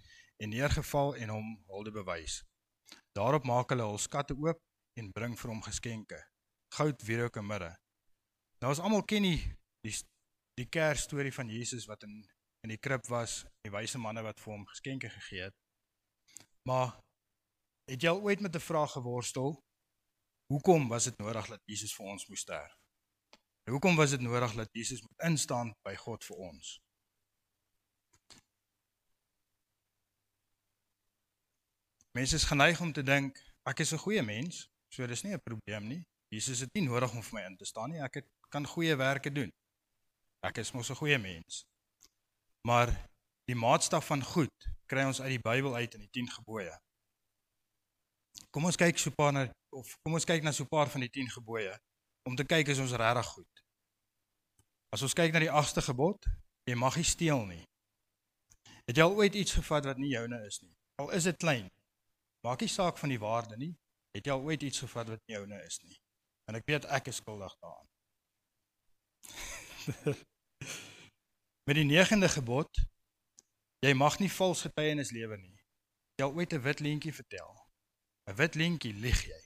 en 0.41 0.49
neergeval 0.49 1.13
en 1.21 1.33
hom 1.35 1.51
hulde 1.69 1.93
bewys. 1.93 2.39
Daarop 3.13 3.45
maak 3.45 3.75
hulle 3.75 3.85
hul 3.85 4.01
skatte 4.01 4.39
oop 4.41 4.63
en 4.97 5.11
bring 5.13 5.37
vir 5.37 5.53
hom 5.53 5.61
geskenke: 5.67 6.23
goud, 6.79 7.05
wierook 7.05 7.37
en 7.37 7.47
mirre. 7.51 7.69
Nou 8.65 8.73
ons 8.73 8.81
almal 8.81 9.05
ken 9.05 9.29
die 9.29 9.43
die, 9.85 9.93
die 10.57 10.69
Kersstorie 10.79 11.35
van 11.41 11.53
Jesus 11.53 11.85
wat 11.85 12.09
in 12.09 12.17
in 12.65 12.73
die 12.73 12.81
krib 12.81 13.05
was, 13.13 13.43
die 13.69 13.77
wyse 13.77 14.01
manne 14.01 14.25
wat 14.25 14.41
vir 14.41 14.55
hom 14.55 14.65
geskenke 14.73 15.13
gegee 15.13 15.51
het. 15.51 15.59
Maar 16.65 16.97
het 17.93 18.01
jy 18.01 18.17
al 18.17 18.25
ooit 18.25 18.41
met 18.41 18.57
'n 18.57 18.69
vraag 18.71 18.97
geworstel? 18.97 19.61
Hoekom 20.49 20.89
was 20.89 21.05
dit 21.05 21.19
nodig 21.19 21.47
dat 21.53 21.61
Jesus 21.67 21.93
vir 21.93 22.07
ons 22.17 22.29
moes 22.33 22.49
sterf? 22.49 22.78
En 23.69 23.75
hoekom 23.75 23.97
was 23.97 24.11
dit 24.11 24.21
nodig 24.21 24.55
dat 24.55 24.69
Jesus 24.73 25.01
moet 25.01 25.21
instaan 25.21 25.75
by 25.83 25.93
God 25.95 26.25
vir 26.25 26.37
ons? 26.37 26.69
Mense 32.17 32.35
is 32.35 32.47
geneig 32.49 32.81
om 32.81 32.93
te 32.97 33.03
dink 33.05 33.37
ek 33.69 33.83
is 33.85 33.93
'n 33.93 34.01
goeie 34.05 34.23
mens, 34.23 34.71
so 34.89 35.07
dis 35.07 35.23
nie 35.23 35.35
'n 35.35 35.43
probleem 35.43 35.87
nie. 35.87 36.07
Jesus 36.29 36.61
het 36.61 36.73
nie 36.73 36.83
nodig 36.83 37.13
om 37.13 37.23
vir 37.23 37.35
my 37.35 37.45
in 37.45 37.57
te 37.57 37.65
staan 37.65 37.91
nie. 37.91 38.01
Ek 38.01 38.15
het, 38.15 38.27
kan 38.49 38.67
goeie 38.67 38.97
werke 38.97 39.33
doen. 39.33 39.53
Ek 40.41 40.59
is 40.59 40.73
mos 40.73 40.91
'n 40.91 40.95
goeie 40.95 41.19
mens. 41.19 41.67
Maar 42.63 43.11
die 43.45 43.57
maatstaf 43.57 44.07
van 44.07 44.23
goed 44.23 44.69
kry 44.87 45.05
ons 45.05 45.21
uit 45.21 45.31
die 45.31 45.51
Bybel 45.51 45.75
uit 45.75 45.95
in 45.95 46.01
die 46.01 46.11
10 46.11 46.31
gebooie. 46.31 46.81
Kom 48.51 48.65
ons 48.65 48.77
kyk 48.77 48.99
so 48.99 49.11
'n 49.11 49.15
paar 49.15 49.33
na 49.33 49.53
of 49.69 49.99
kom 50.03 50.15
ons 50.15 50.25
kyk 50.25 50.43
na 50.43 50.53
so 50.53 50.63
'n 50.63 50.69
paar 50.69 50.89
van 50.89 51.01
die 51.01 51.11
10 51.11 51.29
gebooie 51.29 51.79
om 52.29 52.37
te 52.37 52.45
kyk 52.45 52.69
is 52.75 52.81
ons 52.83 52.93
regtig 53.01 53.33
goed. 53.33 53.63
As 54.93 55.05
ons 55.05 55.17
kyk 55.17 55.33
na 55.33 55.41
die 55.41 55.53
8ste 55.53 55.85
gebod, 55.85 56.29
jy 56.69 56.77
mag 56.77 56.97
nie 57.01 57.09
steel 57.09 57.45
nie. 57.49 57.65
Het 58.89 59.01
jy 59.01 59.05
al 59.05 59.17
ooit 59.17 59.37
iets 59.37 59.57
gevat 59.57 59.89
wat 59.89 60.01
nie 60.01 60.13
joune 60.13 60.41
is 60.49 60.61
nie? 60.65 60.75
Al 61.01 61.13
is 61.17 61.29
dit 61.29 61.37
klein. 61.41 61.69
Maak 62.45 62.61
nie 62.65 62.73
saak 62.73 63.01
van 63.01 63.13
die 63.13 63.21
waarde 63.21 63.57
nie. 63.61 63.73
Het 64.17 64.29
jy 64.29 64.37
al 64.37 64.45
ooit 64.45 64.65
iets 64.65 64.85
gevat 64.85 65.09
wat 65.13 65.23
nie 65.25 65.37
joune 65.37 65.61
is 65.65 65.81
nie? 65.85 65.97
En 66.49 66.57
ek 66.57 66.69
weet 66.69 66.89
ek 66.99 67.11
is 67.13 67.21
skuldig 67.21 67.55
daaraan. 67.63 67.89
Met 71.69 71.77
die 71.77 71.89
9de 71.89 72.29
gebod, 72.33 72.81
jy 73.85 73.93
mag 73.97 74.17
nie 74.21 74.33
vals 74.33 74.65
getuienis 74.65 75.13
lewer 75.17 75.41
nie. 75.41 75.57
Jy 76.17 76.29
al 76.29 76.37
ooit 76.37 76.53
'n 76.53 76.65
wit 76.65 76.81
leentjie 76.81 77.13
vertel? 77.13 77.53
'n 78.29 78.37
Wit 78.41 78.57
leentjie 78.57 78.95
lieg 78.95 79.21
jy. 79.25 79.43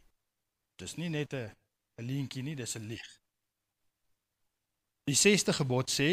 Dis 0.79 0.95
nie 0.97 1.11
net 1.11 1.35
'n 1.35 1.51
'n 2.03 2.11
leentjie 2.11 2.43
nie, 2.43 2.57
dis 2.57 2.77
'n 2.77 2.89
lieg. 2.91 3.09
Die 5.07 5.19
6ste 5.19 5.53
gebod 5.53 5.91
sê 5.91 6.11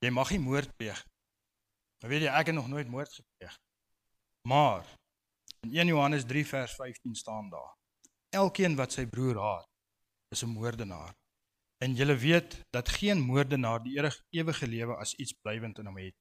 jy 0.00 0.10
mag 0.10 0.30
nie 0.30 0.42
moord 0.42 0.70
pleeg. 0.76 1.00
Nou 2.00 2.10
weet 2.12 2.22
jy 2.26 2.32
ek 2.32 2.46
het 2.46 2.54
nog 2.54 2.68
nooit 2.68 2.88
moord 2.88 3.12
gepleeg. 3.12 3.58
Maar 4.48 4.86
in 5.60 5.76
1 5.76 5.86
Johannes 5.86 6.24
3 6.24 6.46
vers 6.46 6.74
15 6.74 7.14
staan 7.14 7.50
daar: 7.50 7.76
Elkeen 8.30 8.76
wat 8.76 8.92
sy 8.92 9.06
broer 9.06 9.38
haat, 9.38 9.68
is 10.30 10.42
'n 10.42 10.54
moordenaar. 10.54 11.14
En 11.78 11.94
julle 11.94 12.16
weet 12.16 12.64
dat 12.70 12.88
geen 12.88 13.20
moordenaar 13.20 13.82
die 13.82 13.98
ewige 14.30 14.66
lewe 14.66 14.96
as 14.96 15.14
iets 15.14 15.32
blywend 15.32 15.78
in 15.78 15.86
hom 15.86 15.98
het. 15.98 16.16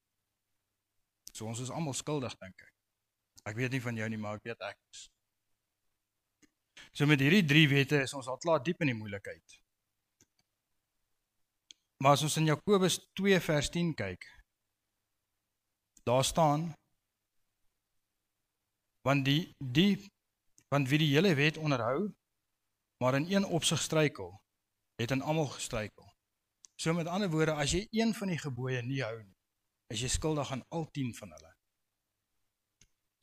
So 1.32 1.46
ons 1.46 1.60
is 1.60 1.70
almal 1.70 1.94
skuldig 1.94 2.38
dink 2.38 2.62
ek. 2.62 2.74
Ek 3.44 3.56
weet 3.56 3.72
nie 3.72 3.82
van 3.82 3.96
jou 3.96 4.10
nie, 4.10 4.18
maar 4.18 4.36
ek 4.36 4.44
weet 4.44 4.62
ek 4.62 4.78
is. 4.92 5.10
So 6.92 7.06
met 7.06 7.20
hierdie 7.20 7.46
drie 7.46 7.68
wette 7.70 8.02
is 8.04 8.14
ons 8.14 8.28
al 8.28 8.38
klaar 8.38 8.64
diep 8.64 8.82
in 8.82 8.92
die 8.92 8.98
moeilikheid. 8.98 9.58
Maar 12.04 12.16
as 12.16 12.24
ons 12.24 12.38
in 12.40 12.48
Jakobus 12.48 13.00
2 13.20 13.40
vers 13.44 13.70
10 13.70 13.94
kyk, 14.00 14.28
daar 16.08 16.24
staan 16.24 16.70
want 19.08 19.26
die 19.26 19.52
die 19.60 19.98
want 20.70 20.90
wie 20.90 21.00
die 21.02 21.10
hele 21.16 21.34
wet 21.36 21.58
onderhou, 21.58 22.12
maar 23.02 23.16
in 23.16 23.26
een 23.32 23.46
opsig 23.46 23.82
struikel, 23.82 24.36
het 25.02 25.12
aan 25.12 25.22
almal 25.22 25.48
gestruikel. 25.48 26.06
So 26.76 26.94
met 26.94 27.08
ander 27.08 27.30
woorde, 27.30 27.56
as 27.58 27.74
jy 27.74 27.88
een 27.92 28.14
van 28.14 28.30
die 28.30 28.38
gebooie 28.38 28.82
nie 28.86 29.02
hou 29.04 29.16
nie, 29.24 29.36
is 29.90 30.04
jy 30.04 30.12
skuldig 30.14 30.52
aan 30.52 30.64
al 30.70 30.86
10 30.94 31.16
van 31.18 31.34
hulle. 31.34 31.54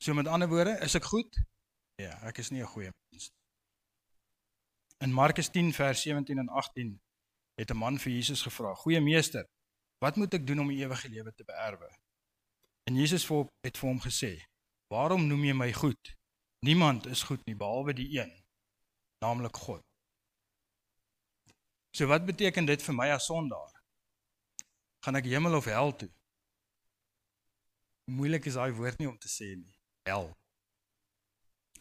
So 0.03 0.13
met 0.13 0.27
ander 0.27 0.49
woorde, 0.51 0.75
is 0.83 0.95
ek 0.99 1.07
goed? 1.07 1.39
Ja, 1.97 2.19
ek 2.27 2.37
is 2.43 2.51
nie 2.51 2.61
'n 2.61 2.73
goeie 2.73 2.91
mens 2.91 3.31
nie. 3.31 3.46
In 4.97 5.13
Markus 5.13 5.49
10 5.49 5.73
vers 5.73 6.01
17 6.01 6.37
en 6.37 6.49
18 6.49 7.01
het 7.55 7.69
'n 7.69 7.77
man 7.77 7.99
vir 7.99 8.11
Jesus 8.11 8.41
gevra: 8.41 8.73
"Goeie 8.73 9.01
meester, 9.01 9.47
wat 9.97 10.15
moet 10.15 10.33
ek 10.33 10.47
doen 10.47 10.59
om 10.59 10.67
die 10.67 10.77
ewige 10.77 11.09
lewe 11.09 11.33
te 11.33 11.43
beerwe?" 11.43 11.97
En 12.83 12.95
Jesus 12.95 13.27
het 13.61 13.77
vir 13.77 13.89
hom 13.89 14.01
gesê: 14.01 14.43
"Waarom 14.87 15.27
noem 15.27 15.43
jy 15.43 15.53
my 15.53 15.73
goed? 15.73 16.17
Niemand 16.59 17.05
is 17.05 17.23
goed 17.23 17.45
nie 17.45 17.55
behalwe 17.55 17.93
die 17.93 18.19
een, 18.19 18.43
naamlik 19.19 19.57
God." 19.57 19.83
So 21.91 22.07
wat 22.07 22.25
beteken 22.25 22.65
dit 22.65 22.81
vir 22.81 22.93
my 22.95 23.09
as 23.11 23.25
sondaar? 23.25 23.83
Gaan 24.99 25.15
ek 25.15 25.25
hemel 25.25 25.55
of 25.55 25.65
hel 25.65 25.95
toe? 25.95 26.13
Moeilik 28.05 28.45
is 28.45 28.53
daai 28.53 28.71
woord 28.71 28.97
nie 28.97 29.09
om 29.09 29.17
te 29.17 29.27
sê 29.27 29.55
nie. 29.55 29.79
Hel. 30.03 30.37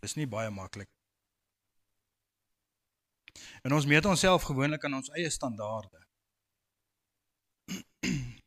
Dis 0.00 0.14
nie 0.14 0.26
baie 0.26 0.50
maklik 0.50 0.95
En 3.62 3.72
ons 3.72 3.86
meet 3.86 4.04
onsself 4.04 4.42
gewoonlik 4.48 4.84
aan 4.84 4.94
ons 5.00 5.12
eie 5.18 5.30
standaarde. 5.30 6.00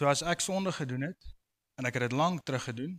So 0.00 0.08
as 0.08 0.22
ek 0.24 0.40
sonde 0.40 0.72
gedoen 0.72 1.02
het 1.04 1.26
en 1.76 1.84
ek 1.84 1.98
het 1.98 2.06
dit 2.08 2.14
lank 2.16 2.40
terug 2.48 2.62
gedoen, 2.64 2.94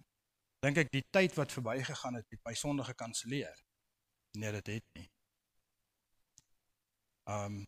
dink 0.62 0.78
ek 0.78 0.92
die 0.94 1.02
tyd 1.10 1.34
wat 1.34 1.50
verbygegaan 1.50 2.20
het, 2.20 2.28
het 2.30 2.44
my 2.46 2.54
sonde 2.54 2.86
gekanselleer. 2.86 3.56
Nee, 4.38 4.52
dit 4.60 4.68
het 4.76 4.86
nie. 5.00 5.08
Um 7.26 7.64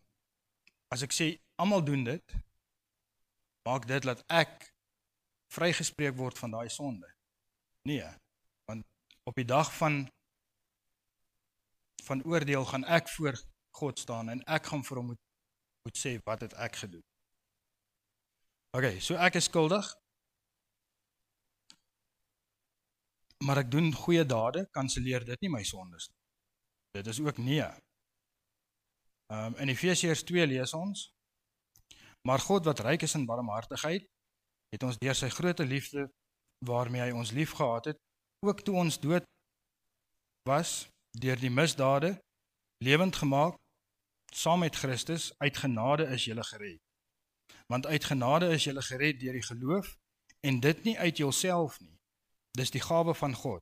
as 0.94 1.02
ek 1.02 1.16
sê 1.18 1.32
almal 1.58 1.82
doen 1.82 2.04
dit, 2.06 2.36
maak 3.66 3.88
dit 3.89 4.06
dat 4.06 4.22
ek 4.30 4.70
vrygespreek 5.54 6.13
word 6.20 6.38
van 6.38 6.54
daai 6.54 6.70
sonde. 6.70 7.10
Nee, 7.89 8.06
op 9.24 9.36
die 9.36 9.48
dag 9.48 9.72
van 9.78 10.08
van 12.04 12.24
oordeel 12.24 12.66
gaan 12.66 12.84
ek 12.84 13.10
voor 13.10 13.38
God 13.78 14.00
staan 14.00 14.30
en 14.30 14.44
ek 14.44 14.66
gaan 14.66 14.84
vir 14.84 14.98
hom 15.00 15.06
moet 15.14 15.22
moet 15.84 16.00
sê 16.00 16.14
wat 16.24 16.42
het 16.42 16.54
ek 16.64 16.76
gedoen. 16.80 17.04
OK, 18.78 18.86
so 19.04 19.20
ek 19.20 19.36
is 19.36 19.50
skuldig. 19.50 19.88
Maar 23.44 23.66
ek 23.66 23.72
doen 23.72 23.90
goeie 23.92 24.24
dade, 24.26 24.64
kanselleer 24.72 25.26
dit 25.28 25.44
nie 25.44 25.52
my 25.52 25.64
sondes 25.68 26.08
nie. 26.08 26.20
Dit 26.96 27.10
is 27.12 27.20
ook 27.20 27.42
nee. 27.44 27.68
Ehm 29.28 29.52
um, 29.52 29.60
in 29.66 29.74
Efesiërs 29.74 30.24
2 30.30 30.48
lees 30.48 30.74
ons: 30.78 31.10
Maar 32.24 32.40
God 32.40 32.66
wat 32.66 32.80
ryk 32.88 33.04
is 33.04 33.16
in 33.20 33.28
barmhartigheid, 33.28 34.08
het 34.72 34.84
ons 34.84 34.98
deur 34.98 35.16
sy 35.16 35.30
groote 35.30 35.66
liefde 35.66 36.08
waarmee 36.64 37.02
hy 37.02 37.12
ons 37.12 37.32
liefgehad 37.36 37.92
het, 37.92 38.00
ook 38.44 38.62
toe 38.62 38.76
ons 38.76 39.00
dood 39.00 39.24
was 40.44 40.88
deur 41.12 41.40
die 41.40 41.50
misdade 41.50 42.20
lewend 42.84 43.16
gemaak 43.16 43.56
saam 44.36 44.60
met 44.60 44.76
Christus 44.76 45.32
uit 45.38 45.58
genade 45.58 46.04
is 46.04 46.26
jy 46.26 46.36
gered. 46.44 46.82
Want 47.68 47.86
uit 47.86 48.04
genade 48.04 48.50
is 48.52 48.64
jy 48.64 48.74
gered 48.82 49.20
deur 49.20 49.38
die 49.40 49.46
geloof 49.48 49.96
en 50.42 50.60
dit 50.60 50.84
nie 50.84 50.98
uit 51.00 51.18
jouself 51.18 51.80
nie. 51.80 52.00
Dis 52.52 52.72
die 52.72 52.82
gawe 52.82 53.14
van 53.16 53.34
God, 53.34 53.62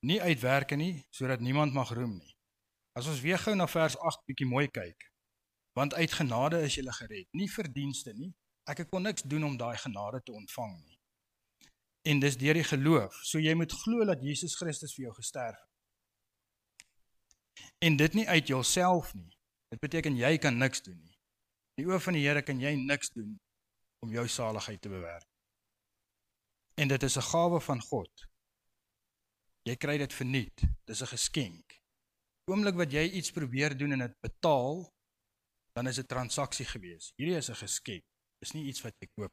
nie 0.00 0.20
uit 0.22 0.40
werke 0.40 0.76
nie 0.76 1.04
sodat 1.10 1.40
niemand 1.40 1.72
mag 1.72 1.92
roem 1.92 2.16
nie. 2.16 2.36
As 2.92 3.06
ons 3.06 3.20
weer 3.20 3.38
gou 3.38 3.54
na 3.54 3.66
vers 3.68 3.98
8 3.98 4.24
bietjie 4.26 4.48
mooi 4.48 4.68
kyk. 4.68 5.10
Want 5.72 5.94
uit 5.94 6.12
genade 6.12 6.62
is 6.62 6.74
jy 6.76 6.88
gered, 6.88 7.28
nie 7.32 7.50
verdienste 7.50 8.12
nie. 8.12 8.32
Ek 8.64 8.86
kon 8.88 9.02
niks 9.02 9.22
doen 9.22 9.44
om 9.44 9.56
daai 9.56 9.76
genade 9.76 10.22
te 10.22 10.32
ontvang 10.32 10.76
nie 10.80 10.91
en 12.02 12.20
dis 12.20 12.36
deur 12.36 12.58
die 12.58 12.66
geloof. 12.66 13.14
So 13.26 13.38
jy 13.38 13.54
moet 13.54 13.72
glo 13.84 14.04
dat 14.08 14.22
Jesus 14.22 14.56
Christus 14.58 14.94
vir 14.96 15.08
jou 15.08 15.14
gesterf 15.14 15.58
het. 15.58 15.70
En 17.82 17.96
dit 17.96 18.14
nie 18.14 18.28
uit 18.28 18.48
jouself 18.48 19.14
nie. 19.14 19.30
Dit 19.72 19.80
beteken 19.80 20.16
jy 20.16 20.36
kan 20.38 20.58
niks 20.58 20.82
doen 20.82 20.98
nie. 20.98 21.16
In 21.76 21.84
die 21.84 21.90
oë 21.90 22.00
van 22.04 22.18
die 22.18 22.24
Here 22.26 22.42
kan 22.44 22.60
jy 22.60 22.74
niks 22.76 23.12
doen 23.14 23.36
om 24.04 24.12
jou 24.12 24.26
saligheid 24.28 24.80
te 24.82 24.90
bewerk. 24.92 25.28
En 26.76 26.88
dit 26.88 27.02
is 27.02 27.16
'n 27.16 27.28
gawe 27.30 27.60
van 27.60 27.80
God. 27.80 28.28
Jy 29.62 29.76
kry 29.76 29.98
dit 29.98 30.12
verniet. 30.12 30.62
Dis 30.84 31.02
'n 31.02 31.06
geskenk. 31.06 31.80
Oomblik 32.50 32.74
wat 32.74 32.92
jy 32.92 33.10
iets 33.10 33.30
probeer 33.30 33.76
doen 33.76 33.92
en 33.92 33.98
dit 33.98 34.20
betaal, 34.20 34.92
dan 35.72 35.86
is 35.86 35.96
dit 35.96 36.04
'n 36.04 36.14
transaksie 36.14 36.66
gewees. 36.66 37.12
Hierdie 37.16 37.36
is 37.36 37.48
'n 37.50 37.54
geskenk. 37.54 38.04
Dis 38.38 38.52
nie 38.52 38.64
iets 38.64 38.82
wat 38.82 38.94
jy 38.98 39.08
koop 39.14 39.32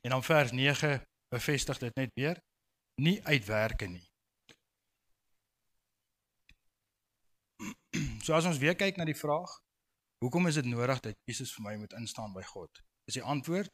En 0.00 0.10
dan 0.10 0.22
vers 0.22 0.52
9 0.52 1.06
bevestig 1.28 1.78
dit 1.78 1.94
net 1.94 2.10
weer. 2.14 2.40
nie 3.00 3.24
uitwerke 3.24 3.86
nie. 3.86 4.06
So 8.24 8.36
as 8.36 8.44
ons 8.44 8.60
weer 8.60 8.76
kyk 8.76 8.98
na 9.00 9.06
die 9.08 9.16
vraag, 9.16 9.52
hoekom 10.24 10.48
is 10.50 10.58
dit 10.60 10.68
nodig 10.68 11.00
dat 11.04 11.16
Jesus 11.28 11.52
vir 11.56 11.64
my 11.64 11.74
moet 11.80 11.96
instaan 11.96 12.34
by 12.36 12.44
God? 12.44 12.82
Is 13.08 13.16
die 13.16 13.24
antwoord: 13.24 13.72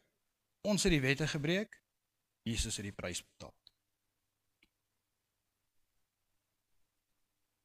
ons 0.66 0.86
het 0.86 0.94
die 0.94 1.02
wette 1.02 1.26
gebreek, 1.30 1.80
Jesus 2.46 2.78
het 2.78 2.86
die 2.86 2.94
prys 2.94 3.22
betaal. 3.26 3.54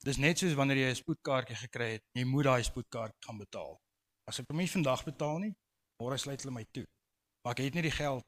Dis 0.02 0.18
net 0.18 0.42
soos 0.42 0.58
wanneer 0.58 0.82
jy 0.82 0.90
'n 0.90 1.02
spoedkaartjie 1.04 1.60
gekry 1.62 1.90
het, 1.98 2.04
jy 2.18 2.26
moet 2.26 2.50
daai 2.50 2.64
spoedkaart 2.66 3.16
gaan 3.26 3.38
betaal. 3.38 3.78
As 4.26 4.40
ek 4.42 4.50
hom 4.50 4.58
nie 4.58 4.70
vandag 4.70 5.06
betaal 5.06 5.38
nie, 5.46 5.54
môre 6.02 6.18
sluit 6.18 6.42
hulle 6.42 6.58
my 6.58 6.66
toe. 6.74 6.88
Maar 7.44 7.54
ek 7.54 7.64
het 7.66 7.78
nie 7.78 7.86
die 7.86 7.98
geld 8.02 8.26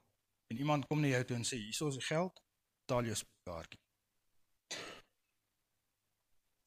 en 0.54 0.60
iemand 0.62 0.86
kom 0.86 1.02
na 1.02 1.10
jou 1.10 1.24
toe 1.26 1.38
en 1.40 1.48
sê 1.50 1.58
hier 1.58 1.88
is 1.90 1.98
die 1.98 2.06
geld, 2.06 2.42
betaal 2.86 3.10
jou 3.10 3.16
spoedkaartjie. 3.18 3.80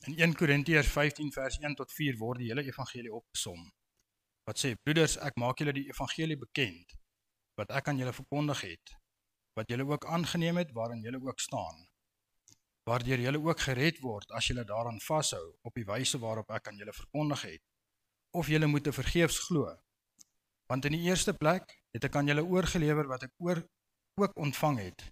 In 0.06 0.14
1 0.18 0.34
Korintiërs 0.38 0.90
15 0.90 1.32
vers 1.34 1.58
1 1.62 1.74
tot 1.78 1.92
4 1.92 2.18
word 2.18 2.42
die 2.42 2.50
hele 2.50 2.66
evangelie 2.66 3.12
opgesom. 3.14 3.62
Wat 4.46 4.58
sê 4.58 4.74
broeders, 4.78 5.16
ek 5.28 5.38
maak 5.42 5.62
julle 5.62 5.74
die 5.74 5.88
evangelie 5.90 6.38
bekend 6.38 6.94
wat 7.56 7.70
ek 7.72 7.86
aan 7.88 7.96
julle 7.96 8.12
verkondig 8.12 8.60
het, 8.66 8.90
wat 9.56 9.70
julle 9.72 9.86
ook 9.88 10.04
aangeneem 10.12 10.58
het 10.60 10.74
waarin 10.76 11.00
julle 11.06 11.22
ook 11.24 11.40
staan. 11.40 11.86
Waardeur 12.86 13.22
julle 13.22 13.40
ook 13.40 13.62
gered 13.64 14.02
word 14.04 14.34
as 14.36 14.50
julle 14.50 14.66
daaraan 14.68 15.00
vashou 15.00 15.44
op 15.64 15.78
die 15.78 15.86
wyse 15.88 16.20
waarop 16.22 16.52
ek 16.58 16.68
aan 16.68 16.82
julle 16.82 16.92
verkondig 16.92 17.46
het. 17.48 17.64
Of 18.36 18.50
julle 18.52 18.68
moet 18.68 18.84
te 18.84 18.92
vergeefs 18.92 19.38
glo. 19.46 19.72
Want 20.68 20.84
in 20.84 20.98
die 20.98 21.06
eerste 21.08 21.32
plek 21.32 21.72
het 21.96 22.04
ek 22.04 22.16
aan 22.20 22.28
julle 22.28 22.44
oorgelewer 22.44 23.08
wat 23.08 23.24
ek 23.24 23.32
oor 23.40 23.62
ook 24.20 24.36
ontvang 24.36 24.80
het 24.84 25.04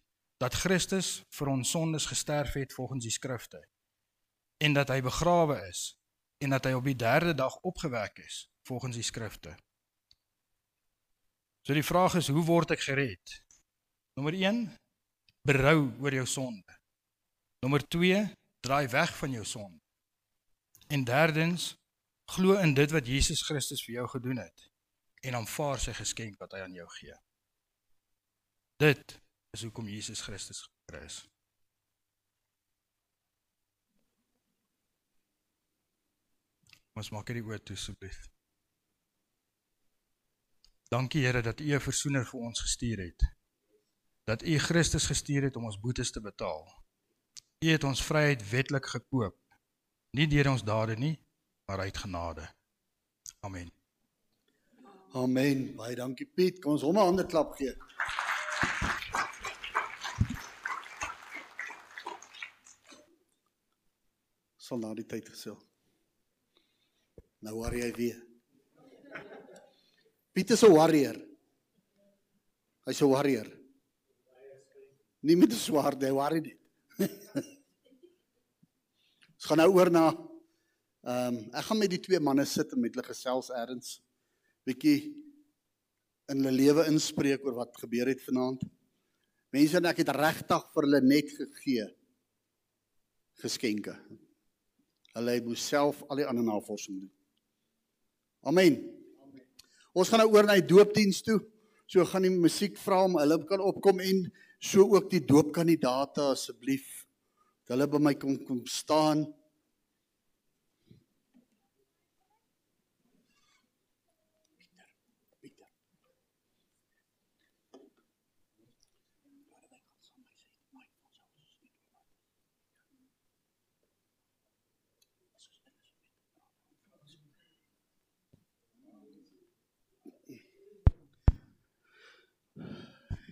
dat 0.43 0.57
Christus 0.61 1.23
vir 1.33 1.51
ons 1.55 1.71
sondes 1.73 2.07
gesterf 2.11 2.57
het 2.59 2.75
volgens 2.77 3.07
die 3.07 3.13
skrifte 3.15 3.63
en 4.65 4.77
dat 4.77 4.91
hy 4.93 5.01
begrawe 5.05 5.57
is 5.69 5.95
en 6.45 6.53
dat 6.53 6.67
hy 6.69 6.75
op 6.77 6.85
die 6.85 6.99
3de 7.01 7.33
dag 7.39 7.57
opgewek 7.65 8.21
is 8.25 8.45
volgens 8.69 8.97
die 8.97 9.07
skrifte. 9.07 9.55
So 11.65 11.73
die 11.73 11.87
vraag 11.87 12.19
is 12.21 12.29
hoe 12.29 12.45
word 12.45 12.75
ek 12.77 12.85
gered? 12.85 13.39
Nommer 14.19 14.37
1 14.37 14.67
berou 15.49 15.79
oor 16.05 16.17
jou 16.21 16.27
sonde. 16.29 16.77
Nommer 17.65 17.85
2 17.89 18.21
draai 18.65 18.89
weg 18.93 19.17
van 19.17 19.33
jou 19.33 19.45
sonde. 19.49 19.81
En 20.93 21.05
derdens 21.05 21.73
glo 22.37 22.61
in 22.61 22.77
dit 22.77 22.93
wat 22.93 23.09
Jesus 23.09 23.45
Christus 23.49 23.85
vir 23.85 24.01
jou 24.03 24.09
gedoen 24.17 24.45
het 24.45 24.69
en 25.25 25.35
aanvaar 25.35 25.81
sy 25.81 25.93
geskenk 25.97 26.37
wat 26.43 26.53
hy 26.53 26.65
aan 26.65 26.77
jou 26.77 26.89
gee. 26.99 27.15
Dit 28.83 29.21
is 29.57 29.63
hoekom 29.63 29.89
Jesus 29.89 30.21
Christus 30.21 30.65
gebore 30.67 31.05
is. 31.05 31.21
Ons 36.95 37.11
maak 37.11 37.27
dit 37.27 37.43
oor 37.43 37.63
toe 37.63 37.75
asseblief. 37.75 38.21
Dankie 40.93 41.25
Here 41.25 41.43
dat 41.43 41.61
U 41.61 41.75
'n 41.75 41.81
versoener 41.81 42.27
vir 42.27 42.41
ons 42.41 42.61
gestuur 42.61 42.99
het. 42.99 43.23
Dat 44.25 44.43
U 44.43 44.59
Christus 44.59 45.07
gestuur 45.07 45.43
het 45.43 45.57
om 45.57 45.65
ons 45.65 45.81
boetes 45.81 46.11
te 46.11 46.21
betaal. 46.21 46.85
U 47.65 47.67
het 47.69 47.85
ons 47.85 48.05
vryheid 48.05 48.51
wetlik 48.51 48.87
gekoop. 48.87 49.37
Nie 50.11 50.27
deur 50.27 50.51
ons 50.51 50.65
dade 50.65 50.97
nie, 50.97 51.27
maar 51.67 51.79
uit 51.79 51.97
genade. 51.97 52.55
Amen. 53.41 53.84
Amen. 55.15 55.77
Baie 55.79 55.95
dankie 55.95 56.27
Piet. 56.27 56.57
Kom 56.59 56.73
ons 56.75 56.83
hom 56.83 56.97
'n 56.99 57.07
hande 57.07 57.25
klap 57.31 57.55
gee. 57.55 57.71
Sal 64.59 64.79
na 64.79 64.95
die 64.95 65.07
tyd 65.07 65.29
gesê. 65.31 65.55
Nou 67.47 67.55
worry 67.61 67.81
hy 67.83 67.93
weer. 67.95 68.21
Piet 70.33 70.51
is 70.51 70.65
'n 70.65 70.73
warrior. 70.75 71.15
Hy's 72.87 73.03
'n 73.03 73.11
warrior. 73.11 73.47
Nie 75.23 75.37
met 75.37 75.53
'n 75.53 75.57
swaard, 75.57 76.03
hy 76.03 76.11
worry 76.11 76.41
nie. 76.41 76.59
Ons 79.37 79.45
gaan 79.47 79.59
nou 79.59 79.71
oor 79.71 79.91
na 79.91 80.11
ehm 80.11 81.37
um, 81.37 81.51
ek 81.55 81.65
gaan 81.65 81.79
met 81.79 81.91
die 81.91 82.01
twee 82.01 82.19
manne 82.19 82.45
sit 82.45 82.73
en 82.73 82.81
met 82.81 82.95
hulle 82.95 83.07
gesels 83.07 83.51
eers 83.51 84.01
bietjie 84.65 84.99
in 86.33 86.41
hulle 86.41 86.55
lewe 86.57 86.87
inspreek 86.89 87.45
oor 87.45 87.59
wat 87.61 87.77
gebeur 87.83 88.09
het 88.09 88.23
vanaand. 88.25 88.63
Mense 89.55 89.79
en 89.79 89.91
ek 89.91 90.01
het 90.03 90.13
regtig 90.17 90.71
vir 90.75 90.87
hulle 90.89 91.01
net 91.05 91.33
gegee 91.37 91.87
geskenke. 93.43 93.95
Hulle 95.15 95.37
moes 95.47 95.63
self 95.69 96.01
al 96.09 96.23
die 96.23 96.27
ander 96.27 96.47
navorsing 96.47 97.03
doen. 97.03 97.13
Amen. 98.45 98.81
Ons 99.95 100.11
gaan 100.11 100.25
nou 100.25 100.33
oor 100.35 100.49
na 100.49 100.57
die 100.59 100.67
doopdiens 100.67 101.23
toe. 101.23 101.39
So 101.87 102.03
gaan 102.09 102.27
die 102.27 102.33
musiek 102.33 102.79
vra 102.81 103.05
om 103.07 103.19
hulle 103.21 103.39
kan 103.47 103.63
opkom 103.63 104.01
en 104.03 104.25
so 104.65 104.89
ook 104.97 105.11
die 105.13 105.23
doopkandidate 105.29 106.33
asseblief. 106.33 107.05
Hulle 107.71 107.87
by 107.89 108.01
my 108.03 108.15
kom 108.19 108.41
kom 108.49 108.65
staan. 108.69 109.27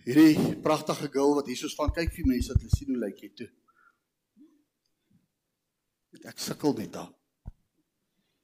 Hierdie 0.03 0.55
pragtige 0.59 1.07
girl 1.11 1.37
wat 1.37 1.47
hierso 1.47 1.69
staan, 1.71 1.93
kyk 1.95 2.11
vir 2.11 2.27
mense 2.27 2.51
dat 2.51 2.59
hulle 2.59 2.75
sien 2.75 2.91
hoe 2.91 2.99
lyk 3.05 3.21
jy 3.23 3.29
toe. 3.39 3.49
Ek 6.27 6.39
sukkel 6.39 6.75
met 6.77 6.95
haar. 6.99 7.09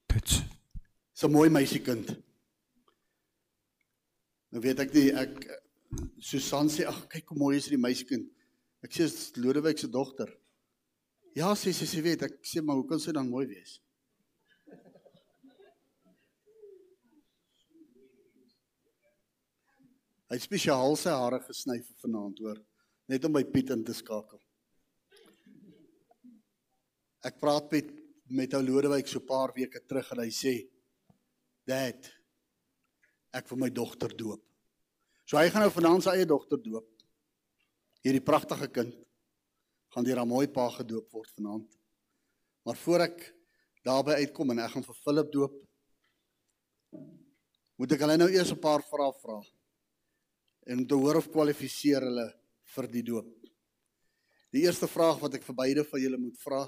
Pits. 0.09 0.39
Dis 1.13 1.23
'n 1.23 1.31
mooi 1.31 1.49
meisiekind. 1.49 2.15
Nou 4.51 4.61
weet 4.63 4.79
ek 4.79 4.93
nie 4.93 5.11
ek 5.11 5.35
Susan 6.19 6.69
sê 6.69 6.85
ag 6.87 7.07
kyk 7.09 7.29
hoe 7.29 7.37
mooi 7.37 7.57
is 7.57 7.67
die 7.67 7.77
meisiekind. 7.77 8.29
Ek 8.81 8.91
sê 8.91 9.03
dis 9.03 9.35
Lodewyk 9.35 9.77
se 9.77 9.87
dogter. 9.87 10.31
Ja, 11.35 11.53
sê 11.55 11.73
sy 11.73 11.85
sê 11.85 12.01
weet 12.01 12.23
ek 12.23 12.39
sê 12.43 12.63
maar 12.63 12.75
hoe 12.79 12.87
kan 12.87 12.99
sy 12.99 13.11
dan 13.11 13.29
mooi 13.29 13.45
wees? 13.47 13.81
Hy 20.29 20.37
het 20.37 20.45
spesiaal 20.45 20.93
sy 20.93 21.09
hare 21.09 21.39
gesny 21.41 21.79
vir 21.81 21.95
vanaand 22.03 22.37
hoor, 22.43 22.59
net 23.09 23.23
om 23.25 23.33
by 23.33 23.41
Piet 23.49 23.71
in 23.73 23.81
te 23.85 23.95
skakel. 23.97 24.37
Ek 27.25 27.41
praat 27.41 27.71
met 27.73 27.95
met 28.29 28.53
ou 28.53 28.61
Lodewyk 28.61 29.07
so 29.09 29.17
'n 29.17 29.25
paar 29.25 29.49
weke 29.55 29.81
terug 29.89 30.11
en 30.11 30.19
hy 30.19 30.29
sê: 30.29 30.69
"Dad, 31.65 32.11
ek 33.33 33.49
wil 33.49 33.57
my 33.57 33.69
dogter 33.69 34.13
doop." 34.15 34.43
So 35.25 35.37
hy 35.37 35.49
gaan 35.49 35.61
nou 35.61 35.71
vanaand 35.71 36.03
sy 36.03 36.09
eie 36.11 36.25
dogter 36.25 36.61
doop. 36.61 36.87
Hierdie 38.03 38.21
pragtige 38.21 38.67
kind 38.67 38.93
gaan 39.89 40.03
deur 40.03 40.21
'n 40.21 40.27
mooi 40.27 40.47
pa 40.47 40.69
gedoop 40.69 41.11
word 41.11 41.29
vanaand. 41.31 41.77
Maar 42.65 42.75
voor 42.75 42.99
ek 42.99 43.35
daarby 43.83 44.11
uitkom 44.11 44.51
en 44.51 44.59
ek 44.59 44.71
gaan 44.71 44.83
vir 44.83 44.95
Philip 44.95 45.31
doop, 45.31 45.53
moet 47.77 47.91
ek 47.91 47.99
hulle 47.99 48.17
nou 48.17 48.29
eers 48.29 48.51
'n 48.51 48.59
paar 48.59 48.83
vrae 48.83 49.13
vra. 49.23 49.41
En 50.69 50.83
om 50.83 50.87
te 50.87 50.97
hoor 50.97 51.17
of 51.17 51.31
kwalifiseer 51.33 52.05
hulle 52.05 52.27
vir 52.75 52.87
die 52.93 53.05
doop. 53.05 53.29
Die 54.53 54.63
eerste 54.65 54.89
vraag 54.89 55.17
wat 55.21 55.39
ek 55.39 55.45
vir 55.45 55.57
beide 55.57 55.85
van 55.85 56.01
julle 56.01 56.19
moet 56.21 56.37
vra, 56.41 56.63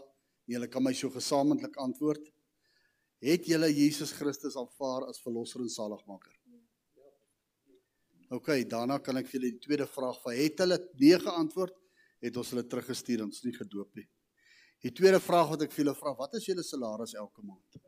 Julle 0.51 0.67
kan 0.67 0.83
my 0.83 0.91
so 0.97 1.09
gesamentlik 1.13 1.77
antwoord. 1.79 2.23
Het 3.21 3.45
julle 3.53 3.69
Jesus 3.69 4.11
Christus 4.17 4.57
aanvaar 4.57 5.05
as 5.07 5.21
verlosser 5.21 5.61
en 5.61 5.69
saligmaker? 5.69 6.33
OK, 8.31 8.49
daarna 8.71 8.97
kan 9.03 9.19
ek 9.19 9.27
vir 9.29 9.37
julle 9.37 9.51
die 9.51 9.63
tweede 9.63 9.87
vraag 9.91 10.17
van 10.23 10.35
het 10.39 10.63
hulle 10.63 10.79
nee 10.99 11.19
geantwoord? 11.19 11.75
Het 12.23 12.37
ons 12.37 12.51
hulle 12.53 12.65
teruggestuur 12.69 13.23
ons 13.25 13.43
nie 13.45 13.53
gedoop 13.55 13.95
nie. 13.99 14.07
Die 14.81 14.93
tweede 14.97 15.19
vraag 15.21 15.51
wat 15.53 15.65
ek 15.67 15.73
vir 15.73 15.83
julle 15.83 15.95
vra, 15.97 16.13
wat 16.17 16.37
is 16.39 16.47
julle 16.47 16.65
salaris 16.65 17.13
elke 17.19 17.43
maand? 17.45 17.81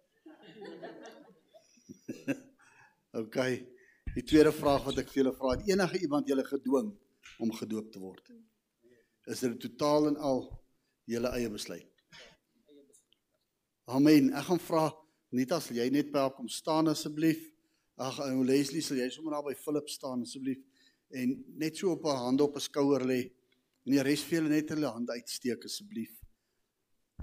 OK. 3.24 3.40
Die 4.14 4.24
tweede 4.24 4.52
vraag 4.54 4.86
wat 4.86 5.00
ek 5.02 5.10
vir 5.10 5.24
julle 5.24 5.34
vra, 5.38 5.56
het 5.56 5.70
enige 5.70 6.02
iemand 6.06 6.28
julle 6.30 6.46
gedwing 6.46 6.92
om 7.42 7.54
gedoop 7.58 7.92
te 7.92 8.02
word? 8.02 8.34
Is 9.32 9.42
dit 9.42 9.56
totaal 9.64 10.12
en 10.12 10.18
al 10.18 10.44
julle 11.10 11.32
eie 11.38 11.50
besluit? 11.50 11.90
Amen. 13.90 14.30
Ek 14.38 14.48
gaan 14.48 14.62
vra 14.64 14.88
net 15.34 15.52
as 15.56 15.72
jy 15.74 15.90
net 15.92 16.12
by 16.14 16.28
kom 16.38 16.48
staan 16.52 16.92
asseblief. 16.92 17.42
Ag 17.98 18.20
ou 18.26 18.44
Leslie, 18.46 18.82
sal 18.86 19.02
jy 19.02 19.10
sommer 19.14 19.36
daar 19.36 19.48
by 19.48 19.56
Philip 19.58 19.90
staan 19.90 20.24
asseblief 20.26 20.62
en 21.14 21.34
net 21.62 21.78
so 21.78 21.92
op 21.94 22.06
'n 22.06 22.24
hand 22.26 22.42
op 22.42 22.56
'n 22.56 22.68
skouer 22.70 23.06
lê 23.06 23.22
En 23.84 23.92
die 23.92 24.04
res 24.06 24.24
vir 24.24 24.40
julle 24.40 24.52
net 24.54 24.70
hulle 24.72 24.88
hand 24.96 25.10
uitsteek 25.12 25.66
asseblief. 25.68 26.12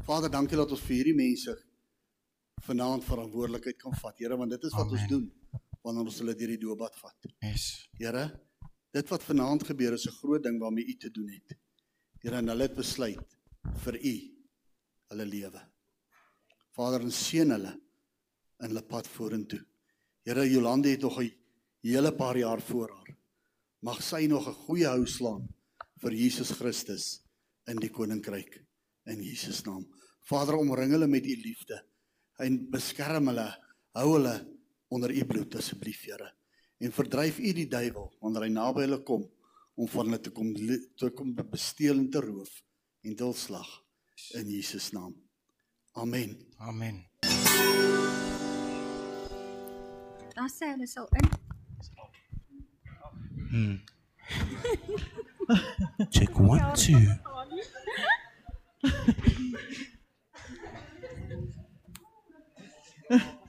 Vader, 0.04 0.32
dankie 0.32 0.58
dat 0.60 0.72
ons 0.74 0.82
vir 0.84 0.98
hierdie 0.98 1.16
mense 1.16 1.54
vanaand 2.66 3.06
verantwoordelikheid 3.06 3.78
kan 3.80 3.96
vat. 3.96 4.18
Here, 4.20 4.36
want 4.36 4.52
dit 4.52 4.66
is 4.68 4.76
wat 4.76 4.92
ons 4.92 5.06
Amen. 5.06 5.12
doen 5.14 5.28
wanneer 5.84 6.08
ons 6.08 6.20
hulle 6.22 6.36
deur 6.36 6.52
die 6.54 6.60
doopbad 6.60 6.96
vat. 7.00 7.28
Yes. 7.44 7.66
Here, 7.98 8.26
dit 8.94 9.12
wat 9.12 9.24
vanaand 9.24 9.64
gebeur 9.70 9.96
is 9.96 10.06
'n 10.06 10.18
groot 10.20 10.42
ding 10.42 10.60
waarmee 10.60 10.86
U 10.86 10.96
te 10.96 11.10
doen 11.10 11.28
het. 11.28 11.58
Here, 12.22 12.36
en 12.36 12.48
hulle 12.48 12.62
het 12.68 12.76
besluit 12.76 13.38
vir 13.84 13.96
U 13.96 14.16
hulle 15.10 15.26
lewe. 15.26 15.60
Vader, 16.76 17.00
en 17.00 17.10
seën 17.10 17.50
hulle 17.50 17.72
in 18.60 18.68
hulle 18.68 18.82
pad 18.82 19.06
vorentoe. 19.06 19.64
Here, 20.24 20.44
Jolande 20.50 20.90
het 20.90 21.00
nog 21.00 21.20
'n 21.20 21.32
hele 21.82 22.12
paar 22.12 22.36
jaar 22.36 22.60
voor 22.60 22.90
haar. 22.90 23.16
Mag 23.82 24.02
sy 24.02 24.26
nog 24.26 24.48
'n 24.48 24.54
goeie 24.66 24.86
hou 24.86 25.06
slaan 25.06 25.48
vir 26.00 26.12
Jesus 26.12 26.50
Christus 26.50 27.22
in 27.66 27.76
die 27.76 27.90
koninkryk 27.90 28.64
in 29.06 29.22
Jesus 29.22 29.64
naam. 29.64 29.86
Vader, 30.20 30.56
omring 30.56 30.92
hulle 30.92 31.06
met 31.06 31.26
U 31.26 31.36
liefde 31.36 31.80
en 32.38 32.70
beskerm 32.70 33.26
hulle, 33.26 33.48
hou 33.92 34.12
hulle 34.14 34.59
onder 34.90 35.14
U 35.14 35.24
bloed 35.24 35.56
asseblief, 35.56 36.04
Here 36.04 36.34
en 36.80 36.92
verdryf 36.92 37.38
u 37.38 37.52
die 37.52 37.68
duiwel 37.68 38.08
wanneer 38.24 38.46
hy 38.46 38.52
naby 38.54 38.86
hulle 38.86 39.02
kom 39.04 39.26
om 39.76 39.88
van 39.92 40.06
hulle 40.08 40.20
te 40.24 40.30
kom 40.32 40.52
te 41.00 41.10
kom 41.16 41.34
besteel 41.36 41.98
en 42.00 42.08
te 42.12 42.20
roof 42.24 42.52
en 43.04 43.16
te 43.16 43.28
slag 43.36 43.68
in 44.38 44.48
Jesus 44.48 44.90
naam. 44.92 45.14
Amen. 45.92 46.36
Amen. 46.56 47.04
Daar 50.36 50.50
sê 50.52 50.72
hulle 50.72 50.86
sal 50.88 51.08
in. 51.20 51.28
Hmm. 53.50 53.76
Check 56.14 56.38
one, 56.38 56.72
two. 56.76 57.00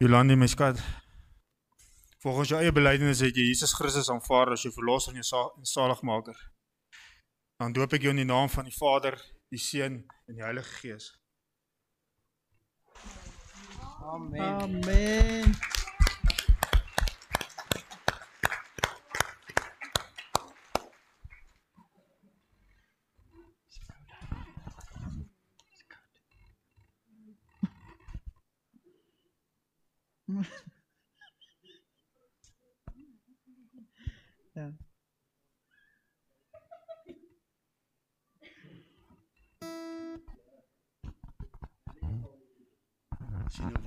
Jolandi 0.00 0.36
my 0.36 0.46
skat. 0.48 0.78
Volgens 2.24 2.48
jou 2.48 2.60
eie 2.60 2.72
belydenis 2.72 3.20
het 3.20 3.36
jy 3.36 3.46
Jesus 3.50 3.74
Christus 3.76 4.08
aanvaar 4.12 4.54
as 4.54 4.62
jou 4.64 4.72
verlosser 4.72 5.12
en 5.12 5.20
jou 5.20 5.26
sa- 5.28 5.50
en 5.58 5.64
saligmaker. 5.68 6.36
Dan 7.60 7.72
doop 7.72 7.92
ek 7.92 8.02
jou 8.02 8.10
in 8.10 8.16
die 8.22 8.24
naam 8.24 8.48
van 8.48 8.64
die 8.64 8.76
Vader, 8.76 9.20
die 9.50 9.58
Seun 9.60 10.04
en 10.28 10.34
die 10.34 10.42
Heilige 10.42 10.72
Gees. 10.80 11.12
Amen. 14.00 14.80
Ja. 15.52 15.79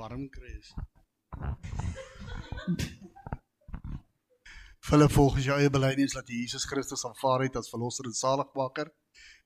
Warm 0.04 0.30
kry 0.30 0.52
is. 0.60 0.74
Hulle 4.90 5.10
volgens 5.10 5.46
jou 5.48 5.56
eie 5.60 5.70
belydenis 5.72 6.16
dat 6.18 6.28
jy 6.28 6.42
Jesus 6.42 6.66
Christus 6.68 7.06
aanvaar 7.08 7.42
het 7.46 7.56
as 7.56 7.72
verlosser 7.72 8.06
en 8.10 8.18
saligmaker, 8.18 8.88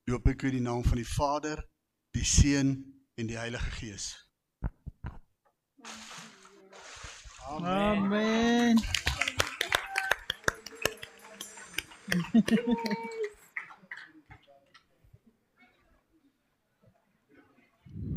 doop 0.10 0.26
ek 0.34 0.42
u 0.48 0.50
in 0.50 0.58
die 0.58 0.66
naam 0.66 0.84
van 0.88 0.98
die 0.98 1.12
Vader, 1.12 1.58
die 2.18 2.26
Seun 2.26 2.70
en 3.22 3.26
die 3.30 3.38
Heilige 3.38 3.72
Gees. 3.78 4.06
Amen. 7.48 8.82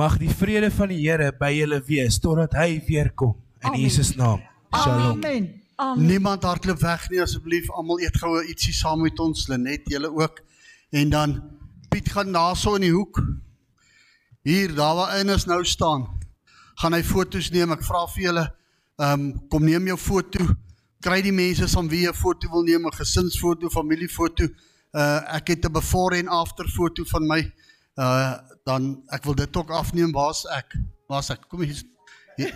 Mag 0.01 0.17
die 0.17 0.31
vrede 0.33 0.71
van 0.73 0.89
die 0.89 1.03
Here 1.03 1.27
by 1.37 1.51
julle 1.53 1.77
wees 1.85 2.17
totdat 2.25 2.55
hy 2.57 2.79
weer 2.87 3.11
kom. 3.13 3.35
In 3.61 3.67
Amen. 3.69 3.81
Jesus 3.83 4.15
naam. 4.17 4.39
Shalom. 4.73 5.19
Amen. 5.19 5.49
Amen. 5.77 6.07
Niemand 6.09 6.45
hardloop 6.49 6.81
weg 6.81 7.03
nie 7.13 7.21
asseblief. 7.21 7.67
Almal 7.77 8.01
eet 8.01 8.17
goue 8.17 8.41
ietsie 8.49 8.73
saam 8.73 9.03
met 9.05 9.21
ons, 9.21 9.43
Lenet, 9.53 9.91
julle 9.93 10.09
ook. 10.09 10.41
En 10.97 11.13
dan 11.13 11.35
Piet 11.93 12.09
gaan 12.15 12.33
daarso 12.33 12.79
in 12.79 12.87
die 12.87 12.95
hoek. 12.95 13.21
Hier, 14.49 14.73
daar 14.73 14.95
waar 14.97 15.19
Ines 15.21 15.45
nou 15.45 15.61
staan, 15.69 16.07
gaan 16.81 16.97
hy 16.97 17.03
foto's 17.05 17.51
neem. 17.53 17.75
Ek 17.77 17.85
vra 17.85 18.07
vir 18.15 18.25
julle, 18.31 18.47
ehm 18.97 19.27
um, 19.27 19.27
kom 19.53 19.69
neem 19.69 19.91
jou 19.93 19.99
foto. 20.01 20.47
Kry 21.05 21.21
die 21.27 21.35
mense 21.43 21.69
saam 21.69 21.93
wie 21.93 22.07
jy 22.07 22.15
'n 22.15 22.23
foto 22.23 22.49
wil 22.55 22.65
neem, 22.65 22.89
'n 22.89 23.01
gesinsfoto, 23.03 23.69
familiefoto. 23.69 24.49
Uh 24.97 25.21
ek 25.37 25.53
het 25.53 25.69
'n 25.69 25.73
before 25.77 26.17
en 26.17 26.33
after 26.41 26.65
foto 26.65 27.05
van 27.05 27.27
my. 27.27 27.43
Uh 28.01 28.39
dan 28.69 29.03
ek 29.15 29.25
wil 29.25 29.35
dit 29.35 29.57
ook 29.57 29.71
afneem. 29.71 30.13
Waar's 30.13 30.45
ek? 30.57 30.77
Waar's 31.09 31.31
ek? 31.31 31.47
Kom 31.49 31.63
hier. 31.63 31.83
hier. 32.37 32.55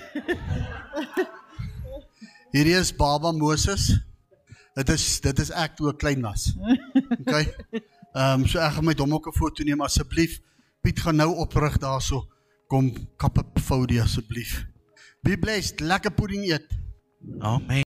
Hierdie 2.55 2.77
is 2.79 2.93
Baba 2.95 3.33
Moses. 3.33 3.89
Dit 4.75 4.91
is 4.95 5.21
dit 5.23 5.39
is 5.43 5.51
ek 5.51 5.77
toe 5.79 5.91
ek 5.91 5.99
klein 6.03 6.23
was. 6.23 6.53
OK. 7.21 7.35
Ehm 8.15 8.45
um, 8.45 8.47
so 8.47 8.61
ek 8.63 8.77
gaan 8.77 8.87
met 8.87 9.01
hom 9.03 9.15
ook 9.17 9.27
'n 9.27 9.39
foto 9.39 9.65
neem 9.67 9.83
asseblief. 9.83 10.39
Piet 10.83 11.01
gaan 11.03 11.17
nou 11.19 11.35
oprig 11.43 11.79
daarso. 11.83 12.23
Kom 12.71 12.93
kap 13.19 13.39
'n 13.39 13.61
foto 13.61 13.99
asseblief. 14.03 14.67
Be 15.23 15.39
blessed. 15.39 15.81
Lekker 15.81 16.15
pudding 16.15 16.45
eet. 16.47 16.69
Amen. 17.41 17.83